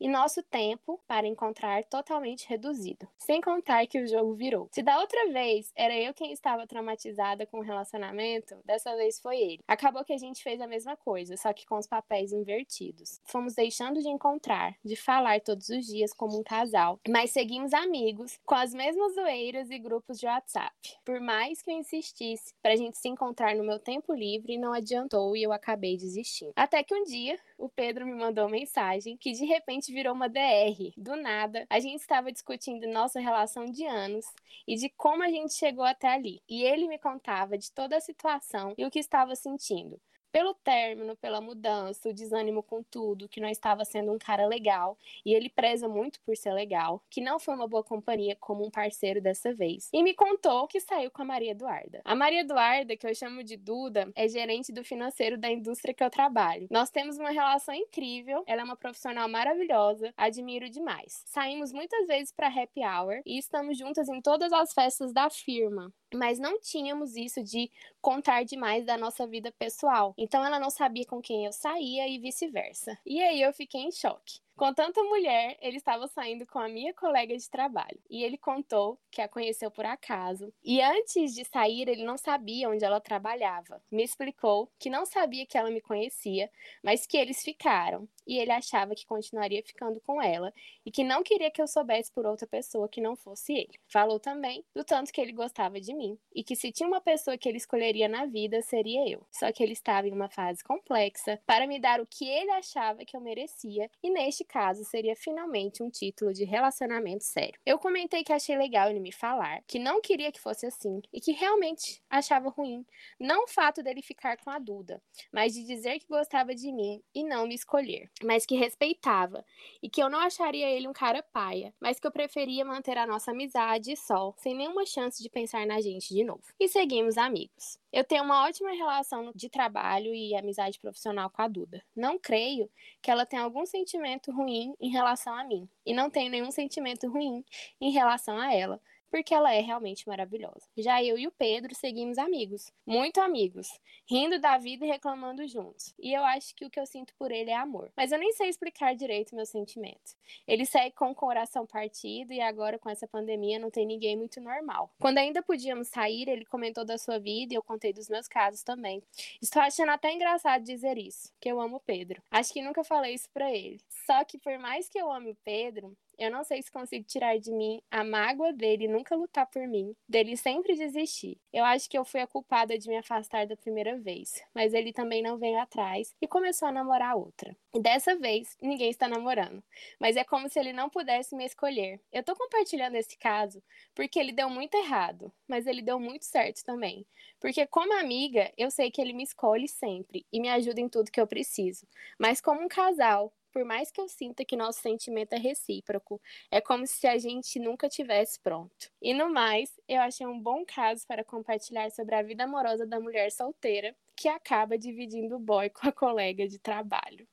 e 0.00 0.08
nosso 0.08 0.42
tempo 0.42 0.98
para 1.06 1.26
encontrar 1.26 1.84
totalmente 1.84 2.48
reduzido. 2.48 3.06
Sem 3.18 3.40
contar 3.40 3.86
que 3.86 4.00
o 4.00 4.08
jogo 4.08 4.34
virou. 4.34 4.68
Se 4.72 4.82
da 4.82 4.98
outra 4.98 5.30
vez 5.30 5.70
era 5.76 5.94
eu 5.94 6.14
quem 6.14 6.32
estava 6.32 6.66
traumatizada 6.66 7.46
com 7.46 7.58
o 7.58 7.62
relacionamento, 7.62 8.56
dessa 8.64 8.96
vez 8.96 9.20
foi 9.20 9.36
ele. 9.36 9.60
Acabou 9.68 10.04
que 10.04 10.12
a 10.12 10.18
gente 10.18 10.42
fez 10.42 10.60
a 10.60 10.66
mesma 10.66 10.96
coisa, 10.96 11.36
só 11.36 11.52
que 11.52 11.66
com 11.66 11.76
os 11.76 11.86
papéis 11.86 12.32
invertidos. 12.32 13.20
Fomos 13.24 13.54
deixando 13.54 14.00
de 14.00 14.08
encontrar, 14.08 14.74
de 14.84 14.96
falar 14.96 15.40
todos 15.40 15.68
os 15.68 15.86
dias 15.86 16.12
como 16.12 16.38
um 16.38 16.42
casal, 16.42 16.98
mas 17.06 17.30
seguimos 17.30 17.74
amigos, 17.74 18.38
com 18.46 18.54
as 18.54 18.72
mesmas 18.72 19.14
zoeiras 19.14 19.70
e 19.70 19.78
grupos 19.78 20.18
de 20.18 20.26
WhatsApp. 20.26 20.74
Por 21.04 21.20
mais 21.20 21.60
que 21.60 21.70
eu 21.70 21.76
insistisse 21.76 22.54
pra 22.62 22.76
gente 22.76 22.98
se 22.98 23.08
encontrar 23.08 23.54
no 23.54 23.64
meu 23.64 23.78
tempo 23.78 24.14
livre, 24.14 24.56
não 24.56 24.72
adiantou 24.72 25.36
e 25.36 25.42
eu 25.42 25.52
acabei 25.52 25.96
desistindo. 25.96 26.52
Até 26.56 26.82
que 26.82 26.94
um 26.94 27.04
dia, 27.04 27.38
o 27.58 27.68
Pedro 27.68 28.06
me 28.06 28.14
mandou 28.14 28.48
mensagem 28.48 29.16
que 29.16 29.32
de 29.32 29.44
repente 29.44 29.89
virou 29.92 30.14
uma 30.14 30.28
DR. 30.28 30.92
Do 30.96 31.16
nada, 31.16 31.66
a 31.68 31.80
gente 31.80 32.00
estava 32.00 32.32
discutindo 32.32 32.86
nossa 32.86 33.20
relação 33.20 33.64
de 33.66 33.84
anos 33.84 34.26
e 34.66 34.76
de 34.76 34.88
como 34.90 35.22
a 35.22 35.28
gente 35.28 35.52
chegou 35.54 35.84
até 35.84 36.08
ali. 36.08 36.42
E 36.48 36.62
ele 36.62 36.88
me 36.88 36.98
contava 36.98 37.58
de 37.58 37.70
toda 37.72 37.96
a 37.96 38.00
situação 38.00 38.74
e 38.76 38.84
o 38.84 38.90
que 38.90 38.98
estava 38.98 39.34
sentindo 39.34 40.00
pelo 40.32 40.54
término, 40.54 41.16
pela 41.16 41.40
mudança, 41.40 42.08
o 42.08 42.12
desânimo 42.12 42.62
com 42.62 42.82
tudo, 42.82 43.28
que 43.28 43.40
não 43.40 43.48
estava 43.48 43.84
sendo 43.84 44.12
um 44.12 44.18
cara 44.18 44.46
legal, 44.46 44.96
e 45.24 45.34
ele 45.34 45.48
preza 45.48 45.88
muito 45.88 46.20
por 46.22 46.36
ser 46.36 46.52
legal, 46.52 47.02
que 47.10 47.20
não 47.20 47.38
foi 47.38 47.54
uma 47.54 47.68
boa 47.68 47.82
companhia 47.82 48.36
como 48.36 48.64
um 48.64 48.70
parceiro 48.70 49.20
dessa 49.20 49.52
vez. 49.54 49.88
E 49.92 50.02
me 50.02 50.14
contou 50.14 50.66
que 50.66 50.80
saiu 50.80 51.10
com 51.10 51.22
a 51.22 51.24
Maria 51.24 51.52
Eduarda. 51.52 52.00
A 52.04 52.14
Maria 52.14 52.40
Eduarda, 52.40 52.96
que 52.96 53.06
eu 53.06 53.14
chamo 53.14 53.42
de 53.42 53.56
Duda, 53.56 54.10
é 54.14 54.28
gerente 54.28 54.72
do 54.72 54.84
financeiro 54.84 55.36
da 55.36 55.50
indústria 55.50 55.94
que 55.94 56.02
eu 56.02 56.10
trabalho. 56.10 56.66
Nós 56.70 56.90
temos 56.90 57.18
uma 57.18 57.30
relação 57.30 57.74
incrível, 57.74 58.42
ela 58.46 58.62
é 58.62 58.64
uma 58.64 58.76
profissional 58.76 59.28
maravilhosa, 59.28 60.12
admiro 60.16 60.68
demais. 60.68 61.22
Saímos 61.26 61.72
muitas 61.72 62.06
vezes 62.06 62.32
para 62.32 62.48
happy 62.48 62.80
hour 62.84 63.20
e 63.26 63.38
estamos 63.38 63.78
juntas 63.78 64.08
em 64.08 64.20
todas 64.20 64.52
as 64.52 64.72
festas 64.72 65.12
da 65.12 65.28
firma 65.28 65.92
mas 66.14 66.38
não 66.38 66.60
tínhamos 66.60 67.16
isso 67.16 67.42
de 67.42 67.70
contar 68.00 68.44
demais 68.44 68.84
da 68.84 68.96
nossa 68.96 69.26
vida 69.26 69.52
pessoal. 69.58 70.14
Então 70.16 70.44
ela 70.44 70.58
não 70.58 70.70
sabia 70.70 71.04
com 71.06 71.20
quem 71.20 71.46
eu 71.46 71.52
saía 71.52 72.08
e 72.08 72.18
vice-versa. 72.18 72.98
E 73.04 73.20
aí 73.22 73.42
eu 73.42 73.52
fiquei 73.52 73.82
em 73.82 73.92
choque. 73.92 74.40
Com 74.60 74.74
tanta 74.74 75.02
mulher, 75.02 75.56
ele 75.62 75.78
estava 75.78 76.06
saindo 76.06 76.46
com 76.46 76.58
a 76.58 76.68
minha 76.68 76.92
colega 76.92 77.34
de 77.34 77.48
trabalho. 77.48 77.98
E 78.10 78.22
ele 78.22 78.36
contou 78.36 78.98
que 79.10 79.22
a 79.22 79.26
conheceu 79.26 79.70
por 79.70 79.86
acaso. 79.86 80.52
E 80.62 80.82
antes 80.82 81.34
de 81.34 81.46
sair, 81.46 81.88
ele 81.88 82.04
não 82.04 82.18
sabia 82.18 82.68
onde 82.68 82.84
ela 82.84 83.00
trabalhava. 83.00 83.82
Me 83.90 84.04
explicou 84.04 84.70
que 84.78 84.90
não 84.90 85.06
sabia 85.06 85.46
que 85.46 85.56
ela 85.56 85.70
me 85.70 85.80
conhecia, 85.80 86.50
mas 86.82 87.06
que 87.06 87.16
eles 87.16 87.42
ficaram. 87.42 88.06
E 88.30 88.38
ele 88.38 88.52
achava 88.52 88.94
que 88.94 89.04
continuaria 89.04 89.60
ficando 89.60 90.00
com 90.02 90.22
ela 90.22 90.54
e 90.86 90.90
que 90.92 91.02
não 91.02 91.20
queria 91.20 91.50
que 91.50 91.60
eu 91.60 91.66
soubesse 91.66 92.12
por 92.12 92.24
outra 92.24 92.46
pessoa 92.46 92.88
que 92.88 93.00
não 93.00 93.16
fosse 93.16 93.52
ele. 93.52 93.80
Falou 93.88 94.20
também 94.20 94.64
do 94.72 94.84
tanto 94.84 95.12
que 95.12 95.20
ele 95.20 95.32
gostava 95.32 95.80
de 95.80 95.92
mim 95.92 96.16
e 96.32 96.44
que 96.44 96.54
se 96.54 96.70
tinha 96.70 96.88
uma 96.88 97.00
pessoa 97.00 97.36
que 97.36 97.48
ele 97.48 97.56
escolheria 97.56 98.08
na 98.08 98.26
vida, 98.26 98.62
seria 98.62 99.04
eu. 99.10 99.26
Só 99.32 99.50
que 99.50 99.64
ele 99.64 99.72
estava 99.72 100.06
em 100.06 100.12
uma 100.12 100.28
fase 100.28 100.62
complexa 100.62 101.40
para 101.44 101.66
me 101.66 101.80
dar 101.80 102.00
o 102.00 102.06
que 102.06 102.24
ele 102.24 102.52
achava 102.52 103.04
que 103.04 103.16
eu 103.16 103.20
merecia 103.20 103.90
e 104.00 104.10
neste 104.12 104.44
caso 104.44 104.84
seria 104.84 105.16
finalmente 105.16 105.82
um 105.82 105.90
título 105.90 106.32
de 106.32 106.44
relacionamento 106.44 107.24
sério. 107.24 107.58
Eu 107.66 107.80
comentei 107.80 108.22
que 108.22 108.32
achei 108.32 108.56
legal 108.56 108.90
ele 108.90 109.00
me 109.00 109.10
falar, 109.10 109.60
que 109.66 109.80
não 109.80 110.00
queria 110.00 110.30
que 110.30 110.40
fosse 110.40 110.66
assim 110.66 111.02
e 111.12 111.20
que 111.20 111.32
realmente 111.32 112.00
achava 112.08 112.48
ruim, 112.48 112.86
não 113.18 113.42
o 113.42 113.48
fato 113.48 113.82
dele 113.82 114.02
ficar 114.02 114.36
com 114.36 114.50
a 114.50 114.60
Duda, 114.60 115.02
mas 115.32 115.52
de 115.52 115.64
dizer 115.64 115.98
que 115.98 116.06
gostava 116.06 116.54
de 116.54 116.70
mim 116.70 117.02
e 117.12 117.24
não 117.24 117.48
me 117.48 117.56
escolher, 117.56 118.08
mas 118.22 118.46
que 118.46 118.54
respeitava 118.54 119.44
e 119.82 119.88
que 119.88 120.02
eu 120.02 120.10
não 120.10 120.20
acharia 120.20 120.68
ele 120.68 120.88
um 120.88 120.92
cara 120.92 121.22
paia, 121.22 121.74
mas 121.80 121.98
que 121.98 122.06
eu 122.06 122.12
preferia 122.12 122.64
manter 122.64 122.98
a 122.98 123.06
nossa 123.06 123.30
amizade 123.30 123.96
só, 123.96 124.34
sem 124.36 124.54
nenhuma 124.54 124.84
chance 124.86 125.22
de 125.22 125.28
pensar 125.28 125.66
na 125.66 125.80
gente 125.80 126.14
de 126.14 126.24
novo. 126.24 126.42
E 126.58 126.68
seguimos 126.68 127.16
amigos. 127.16 127.78
Eu 127.92 128.04
tenho 128.04 128.22
uma 128.22 128.44
ótima 128.44 128.70
relação 128.70 129.32
de 129.34 129.48
trabalho 129.48 130.14
e 130.14 130.34
amizade 130.34 130.78
profissional 130.78 131.28
com 131.30 131.42
a 131.42 131.48
Duda. 131.48 131.82
Não 131.94 132.18
creio 132.18 132.70
que 133.02 133.10
ela 133.10 133.26
tenha 133.26 133.42
algum 133.42 133.66
sentimento 133.66 134.30
ruim 134.30 134.74
em 134.80 134.90
relação 134.90 135.34
a 135.34 135.44
mim. 135.44 135.68
E 135.84 135.92
não 135.92 136.08
tenho 136.08 136.30
nenhum 136.30 136.50
sentimento 136.50 137.08
ruim 137.08 137.44
em 137.80 137.90
relação 137.90 138.38
a 138.38 138.54
ela 138.54 138.80
porque 139.10 139.34
ela 139.34 139.52
é 139.52 139.60
realmente 139.60 140.08
maravilhosa. 140.08 140.68
Já 140.76 141.02
eu 141.02 141.18
e 141.18 141.26
o 141.26 141.32
Pedro 141.32 141.74
seguimos 141.74 142.18
amigos, 142.18 142.72
muito 142.86 143.20
amigos, 143.20 143.68
rindo 144.08 144.38
da 144.38 144.56
vida 144.56 144.84
e 144.84 144.88
reclamando 144.88 145.46
juntos. 145.46 145.94
E 145.98 146.12
eu 146.12 146.24
acho 146.24 146.54
que 146.54 146.64
o 146.64 146.70
que 146.70 146.78
eu 146.78 146.86
sinto 146.86 147.14
por 147.18 147.30
ele 147.30 147.50
é 147.50 147.56
amor. 147.56 147.92
Mas 147.96 148.12
eu 148.12 148.18
nem 148.18 148.32
sei 148.32 148.48
explicar 148.48 148.94
direito 148.94 149.34
meus 149.34 149.48
sentimentos. 149.48 150.16
Ele 150.46 150.64
segue 150.64 150.94
com 150.94 151.10
o 151.10 151.14
coração 151.14 151.66
partido 151.66 152.32
e 152.32 152.40
agora 152.40 152.78
com 152.78 152.88
essa 152.88 153.06
pandemia 153.06 153.58
não 153.58 153.70
tem 153.70 153.84
ninguém 153.84 154.16
muito 154.16 154.40
normal. 154.40 154.90
Quando 154.98 155.18
ainda 155.18 155.42
podíamos 155.42 155.88
sair, 155.88 156.28
ele 156.28 156.44
comentou 156.44 156.84
da 156.84 156.98
sua 156.98 157.18
vida 157.18 157.52
e 157.52 157.56
eu 157.56 157.62
contei 157.62 157.92
dos 157.92 158.08
meus 158.08 158.28
casos 158.28 158.62
também. 158.62 159.02
Estou 159.42 159.60
achando 159.62 159.90
até 159.90 160.12
engraçado 160.12 160.62
dizer 160.62 160.96
isso, 160.98 161.32
que 161.40 161.50
eu 161.50 161.60
amo 161.60 161.76
o 161.76 161.80
Pedro. 161.80 162.22
Acho 162.30 162.52
que 162.52 162.62
nunca 162.62 162.84
falei 162.84 163.14
isso 163.14 163.28
para 163.30 163.50
ele. 163.50 163.80
Só 164.06 164.24
que 164.24 164.38
por 164.38 164.58
mais 164.58 164.88
que 164.88 164.98
eu 164.98 165.10
ame 165.10 165.30
o 165.30 165.36
Pedro, 165.44 165.96
eu 166.20 166.30
não 166.30 166.44
sei 166.44 166.60
se 166.60 166.70
consigo 166.70 167.02
tirar 167.06 167.38
de 167.38 167.50
mim 167.50 167.80
a 167.90 168.04
mágoa 168.04 168.52
dele 168.52 168.86
nunca 168.86 169.16
lutar 169.16 169.46
por 169.46 169.66
mim, 169.66 169.96
dele 170.06 170.36
sempre 170.36 170.76
desistir. 170.76 171.40
Eu 171.50 171.64
acho 171.64 171.88
que 171.88 171.96
eu 171.96 172.04
fui 172.04 172.20
a 172.20 172.26
culpada 172.26 172.78
de 172.78 172.86
me 172.90 172.98
afastar 172.98 173.46
da 173.46 173.56
primeira 173.56 173.98
vez, 173.98 174.42
mas 174.54 174.74
ele 174.74 174.92
também 174.92 175.22
não 175.22 175.38
veio 175.38 175.58
atrás 175.58 176.14
e 176.20 176.28
começou 176.28 176.68
a 176.68 176.72
namorar 176.72 177.16
outra. 177.16 177.56
E 177.72 177.80
dessa 177.80 178.14
vez, 178.14 178.54
ninguém 178.60 178.90
está 178.90 179.08
namorando, 179.08 179.62
mas 179.98 180.14
é 180.14 180.22
como 180.22 180.46
se 180.46 180.60
ele 180.60 180.74
não 180.74 180.90
pudesse 180.90 181.34
me 181.34 181.46
escolher. 181.46 181.98
Eu 182.12 182.22
tô 182.22 182.36
compartilhando 182.36 182.96
esse 182.96 183.16
caso 183.16 183.62
porque 183.94 184.20
ele 184.20 184.32
deu 184.32 184.50
muito 184.50 184.74
errado, 184.74 185.32
mas 185.48 185.66
ele 185.66 185.80
deu 185.80 185.98
muito 185.98 186.26
certo 186.26 186.62
também. 186.64 187.06
Porque 187.40 187.66
como 187.66 187.94
amiga, 187.94 188.52
eu 188.58 188.70
sei 188.70 188.90
que 188.90 189.00
ele 189.00 189.14
me 189.14 189.22
escolhe 189.22 189.66
sempre 189.66 190.26
e 190.30 190.38
me 190.38 190.50
ajuda 190.50 190.82
em 190.82 190.88
tudo 190.88 191.10
que 191.10 191.20
eu 191.20 191.26
preciso. 191.26 191.86
Mas 192.18 192.42
como 192.42 192.60
um 192.60 192.68
casal, 192.68 193.32
por 193.52 193.64
mais 193.64 193.90
que 193.90 194.00
eu 194.00 194.08
sinta 194.08 194.44
que 194.44 194.56
nosso 194.56 194.80
sentimento 194.80 195.32
é 195.32 195.38
recíproco, 195.38 196.20
é 196.50 196.60
como 196.60 196.86
se 196.86 197.06
a 197.06 197.18
gente 197.18 197.58
nunca 197.58 197.88
tivesse 197.88 198.40
pronto. 198.40 198.90
E 199.00 199.12
no 199.12 199.30
mais, 199.30 199.78
eu 199.88 200.00
achei 200.00 200.26
um 200.26 200.40
bom 200.40 200.64
caso 200.64 201.06
para 201.06 201.24
compartilhar 201.24 201.90
sobre 201.90 202.14
a 202.14 202.22
vida 202.22 202.44
amorosa 202.44 202.86
da 202.86 203.00
mulher 203.00 203.30
solteira 203.30 203.94
que 204.16 204.28
acaba 204.28 204.76
dividindo 204.76 205.36
o 205.36 205.40
boy 205.40 205.70
com 205.70 205.88
a 205.88 205.92
colega 205.92 206.46
de 206.46 206.58
trabalho. 206.58 207.26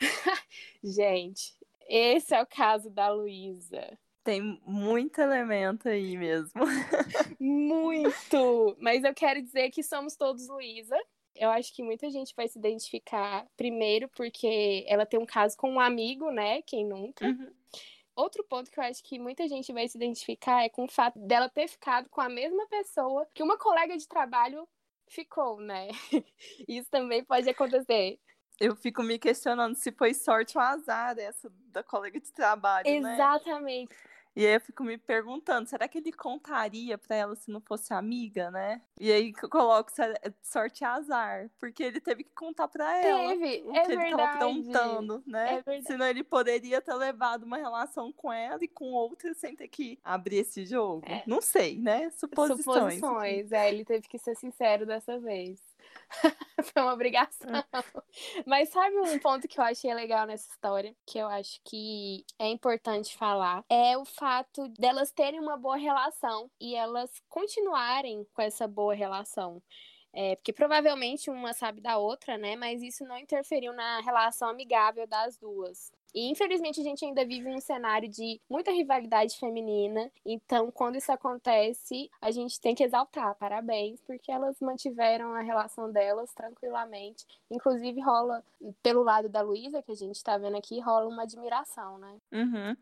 gente, 0.82 1.54
esse 1.88 2.34
é 2.34 2.42
o 2.42 2.46
caso 2.46 2.90
da 2.90 3.08
Luísa. 3.08 3.98
Tem 4.22 4.40
muito 4.66 5.20
elemento 5.20 5.88
aí 5.88 6.16
mesmo. 6.16 6.52
muito! 7.38 8.74
Mas 8.78 9.04
eu 9.04 9.14
quero 9.14 9.42
dizer 9.42 9.70
que 9.70 9.82
somos 9.82 10.16
todos 10.16 10.48
Luísa. 10.48 10.98
Eu 11.34 11.50
acho 11.50 11.74
que 11.74 11.82
muita 11.82 12.10
gente 12.10 12.34
vai 12.36 12.48
se 12.48 12.58
identificar, 12.58 13.46
primeiro, 13.56 14.08
porque 14.08 14.84
ela 14.88 15.04
tem 15.04 15.18
um 15.18 15.26
caso 15.26 15.56
com 15.56 15.72
um 15.72 15.80
amigo, 15.80 16.30
né? 16.30 16.62
Quem 16.62 16.86
nunca? 16.86 17.26
Uhum. 17.26 17.52
Outro 18.16 18.44
ponto 18.44 18.70
que 18.70 18.78
eu 18.78 18.84
acho 18.84 19.02
que 19.02 19.18
muita 19.18 19.48
gente 19.48 19.72
vai 19.72 19.88
se 19.88 19.98
identificar 19.98 20.62
é 20.62 20.68
com 20.68 20.84
o 20.84 20.90
fato 20.90 21.18
dela 21.18 21.48
ter 21.48 21.66
ficado 21.66 22.08
com 22.08 22.20
a 22.20 22.28
mesma 22.28 22.66
pessoa 22.68 23.26
que 23.34 23.42
uma 23.42 23.58
colega 23.58 23.96
de 23.96 24.06
trabalho 24.06 24.68
ficou, 25.08 25.60
né? 25.60 25.88
Isso 26.68 26.88
também 26.90 27.24
pode 27.24 27.48
acontecer. 27.48 28.18
Eu 28.60 28.76
fico 28.76 29.02
me 29.02 29.18
questionando 29.18 29.74
se 29.74 29.90
foi 29.90 30.14
sorte 30.14 30.56
ou 30.56 30.62
azar 30.62 31.18
essa 31.18 31.50
da 31.66 31.82
colega 31.82 32.20
de 32.20 32.32
trabalho, 32.32 32.84
né? 33.00 33.14
Exatamente. 33.14 33.94
E 34.36 34.44
aí 34.44 34.54
eu 34.54 34.60
fico 34.60 34.82
me 34.82 34.98
perguntando, 34.98 35.68
será 35.68 35.86
que 35.86 35.98
ele 35.98 36.12
contaria 36.12 36.98
para 36.98 37.16
ela 37.16 37.36
se 37.36 37.50
não 37.50 37.60
fosse 37.60 37.94
amiga, 37.94 38.50
né? 38.50 38.82
E 38.98 39.10
aí 39.12 39.32
eu 39.40 39.48
coloco 39.48 39.92
é 40.00 40.32
sorte 40.42 40.82
e 40.82 40.84
azar, 40.84 41.50
porque 41.60 41.82
ele 41.82 42.00
teve 42.00 42.24
que 42.24 42.34
contar 42.34 42.66
para 42.66 42.98
ela 42.98 43.28
teve, 43.28 43.62
o 43.64 43.76
é 43.76 43.82
que 43.82 43.88
verdade. 43.88 44.06
ele 44.06 44.16
tava 44.16 44.32
aprontando, 44.32 45.22
né? 45.26 45.54
É 45.54 45.62
verdade. 45.62 45.86
Senão 45.86 46.06
ele 46.06 46.24
poderia 46.24 46.80
ter 46.80 46.94
levado 46.94 47.44
uma 47.44 47.56
relação 47.56 48.12
com 48.12 48.32
ela 48.32 48.58
e 48.62 48.68
com 48.68 48.86
outra 48.92 49.32
sem 49.34 49.54
ter 49.54 49.68
que 49.68 49.98
abrir 50.02 50.38
esse 50.38 50.66
jogo. 50.66 51.04
É. 51.06 51.22
Não 51.26 51.40
sei, 51.40 51.78
né? 51.78 52.10
Suposições. 52.10 52.94
Suposições, 52.94 53.52
é, 53.52 53.68
ele 53.68 53.84
teve 53.84 54.08
que 54.08 54.18
ser 54.18 54.34
sincero 54.34 54.84
dessa 54.84 55.18
vez. 55.18 55.73
Foi 56.72 56.82
uma 56.82 56.92
obrigação. 56.92 57.50
Mas 58.46 58.70
sabe 58.70 58.96
um 58.98 59.18
ponto 59.18 59.48
que 59.48 59.58
eu 59.58 59.64
achei 59.64 59.92
legal 59.94 60.26
nessa 60.26 60.48
história, 60.50 60.94
que 61.06 61.18
eu 61.18 61.26
acho 61.28 61.60
que 61.64 62.24
é 62.38 62.48
importante 62.48 63.16
falar, 63.16 63.64
é 63.68 63.96
o 63.96 64.04
fato 64.04 64.68
delas 64.68 65.12
terem 65.12 65.40
uma 65.40 65.56
boa 65.56 65.76
relação 65.76 66.50
e 66.60 66.74
elas 66.74 67.10
continuarem 67.28 68.26
com 68.32 68.42
essa 68.42 68.66
boa 68.66 68.94
relação. 68.94 69.62
É, 70.12 70.36
porque 70.36 70.52
provavelmente 70.52 71.28
uma 71.28 71.52
sabe 71.52 71.80
da 71.80 71.98
outra, 71.98 72.38
né? 72.38 72.54
Mas 72.54 72.82
isso 72.82 73.04
não 73.04 73.18
interferiu 73.18 73.72
na 73.72 74.00
relação 74.00 74.48
amigável 74.48 75.06
das 75.08 75.36
duas. 75.36 75.90
E 76.14 76.30
infelizmente 76.30 76.80
a 76.80 76.84
gente 76.84 77.04
ainda 77.04 77.24
vive 77.24 77.48
um 77.48 77.60
cenário 77.60 78.08
de 78.08 78.40
muita 78.48 78.70
rivalidade 78.70 79.36
feminina. 79.36 80.10
Então, 80.24 80.70
quando 80.70 80.96
isso 80.96 81.10
acontece, 81.10 82.10
a 82.20 82.30
gente 82.30 82.60
tem 82.60 82.74
que 82.74 82.84
exaltar. 82.84 83.34
Parabéns, 83.34 84.00
porque 84.02 84.30
elas 84.30 84.60
mantiveram 84.60 85.34
a 85.34 85.40
relação 85.40 85.90
delas 85.90 86.32
tranquilamente. 86.32 87.26
Inclusive, 87.50 88.00
rola, 88.00 88.44
pelo 88.82 89.02
lado 89.02 89.28
da 89.28 89.40
Luísa, 89.42 89.82
que 89.82 89.92
a 89.92 89.96
gente 89.96 90.22
tá 90.22 90.38
vendo 90.38 90.56
aqui, 90.56 90.78
rola 90.80 91.08
uma 91.08 91.22
admiração, 91.22 91.98
né? 91.98 92.16
Uhum. 92.32 92.76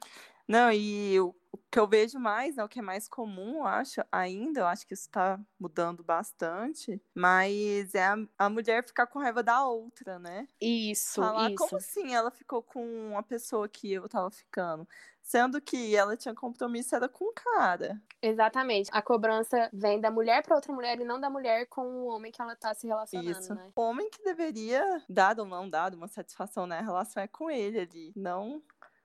Não, 0.47 0.73
e 0.73 1.19
o 1.21 1.35
que 1.71 1.79
eu 1.79 1.87
vejo 1.87 2.19
mais, 2.19 2.57
né, 2.57 2.65
o 2.65 2.69
que 2.69 2.79
é 2.79 2.83
mais 2.83 3.09
comum, 3.09 3.59
eu 3.59 3.67
acho, 3.67 4.03
ainda, 4.11 4.61
eu 4.61 4.67
acho 4.67 4.87
que 4.87 4.95
isso 4.95 5.05
está 5.05 5.41
mudando 5.59 6.03
bastante, 6.03 7.01
mas 7.15 7.95
é 7.95 8.05
a, 8.05 8.17
a, 8.39 8.51
mulher 8.51 8.85
ficar 8.85 9.07
com 9.07 9.19
raiva 9.19 9.43
da 9.43 9.65
outra, 9.65 10.19
né? 10.19 10.47
Isso, 10.61 11.21
Falar, 11.21 11.49
isso. 11.49 11.57
como 11.57 11.77
assim 11.77 12.15
ela 12.15 12.31
ficou 12.31 12.63
com 12.63 12.85
uma 13.11 13.23
pessoa 13.23 13.69
que 13.69 13.93
eu 13.93 14.09
tava 14.09 14.31
ficando? 14.31 14.87
Sendo 15.23 15.61
que 15.61 15.95
ela 15.95 16.17
tinha 16.17 16.35
compromisso 16.35 16.97
era 16.97 17.09
com 17.09 17.25
o 17.27 17.33
cara. 17.33 18.01
Exatamente. 18.21 18.91
A 18.93 19.01
cobrança 19.01 19.71
vem 19.73 20.01
da 20.01 20.11
mulher 20.11 20.43
para 20.43 20.57
outra 20.57 20.73
mulher 20.75 21.01
e 21.01 21.05
não 21.05 21.21
da 21.21 21.31
mulher 21.31 21.67
com 21.67 21.87
o 21.87 22.07
homem 22.07 22.33
que 22.33 22.43
ela 22.43 22.57
tá 22.57 22.75
se 22.75 22.87
relacionando, 22.87 23.31
Isso. 23.31 23.55
né? 23.55 23.71
O 23.75 23.83
homem 23.83 24.11
que 24.11 24.23
deveria, 24.23 25.03
dado 25.09 25.41
ou 25.41 25.47
não 25.47 25.71
dado, 25.71 25.95
uma 25.95 26.09
satisfação, 26.09 26.67
né? 26.67 26.81
A 26.81 26.83
relação 26.83 27.23
é 27.23 27.29
com 27.29 27.49
ele 27.51 27.81
ali, 27.81 28.13
não 28.17 28.61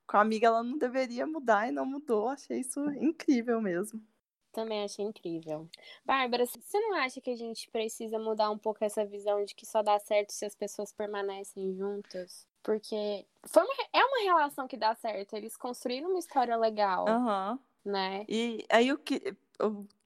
com 0.08 0.18
a 0.18 0.22
amiga 0.22 0.48
ela 0.48 0.64
não 0.64 0.78
deveria 0.78 1.28
mudar 1.28 1.68
e 1.68 1.72
não 1.72 1.86
mudou. 1.86 2.30
Achei 2.30 2.62
isso 2.62 2.80
incrível 2.92 3.62
mesmo. 3.62 4.02
Também 4.52 4.84
achei 4.84 5.06
incrível. 5.06 5.70
Bárbara, 6.04 6.46
você 6.46 6.80
não 6.80 6.96
acha 6.96 7.22
que 7.22 7.30
a 7.30 7.36
gente 7.36 7.70
precisa 7.70 8.18
mudar 8.18 8.50
um 8.50 8.58
pouco 8.58 8.84
essa 8.84 9.06
visão 9.06 9.46
de 9.46 9.54
que 9.54 9.68
só 9.68 9.84
dá 9.84 10.00
certo 10.00 10.32
se 10.32 10.46
as 10.46 10.56
pessoas 10.56 10.92
permanecem 10.92 11.76
juntas? 11.76 12.48
Porque 12.64 13.26
foi 13.46 13.64
uma, 13.64 13.74
é 13.94 14.04
uma 14.04 14.24
relação 14.24 14.68
que 14.68 14.76
dá 14.76 14.96
certo. 14.96 15.36
Eles 15.36 15.56
construíram 15.56 16.10
uma 16.10 16.18
história 16.20 16.58
legal. 16.58 17.06
Uhum. 17.08 17.60
Né? 17.86 18.26
E 18.28 18.66
aí 18.70 18.92
o 18.92 18.98
que 18.98 19.36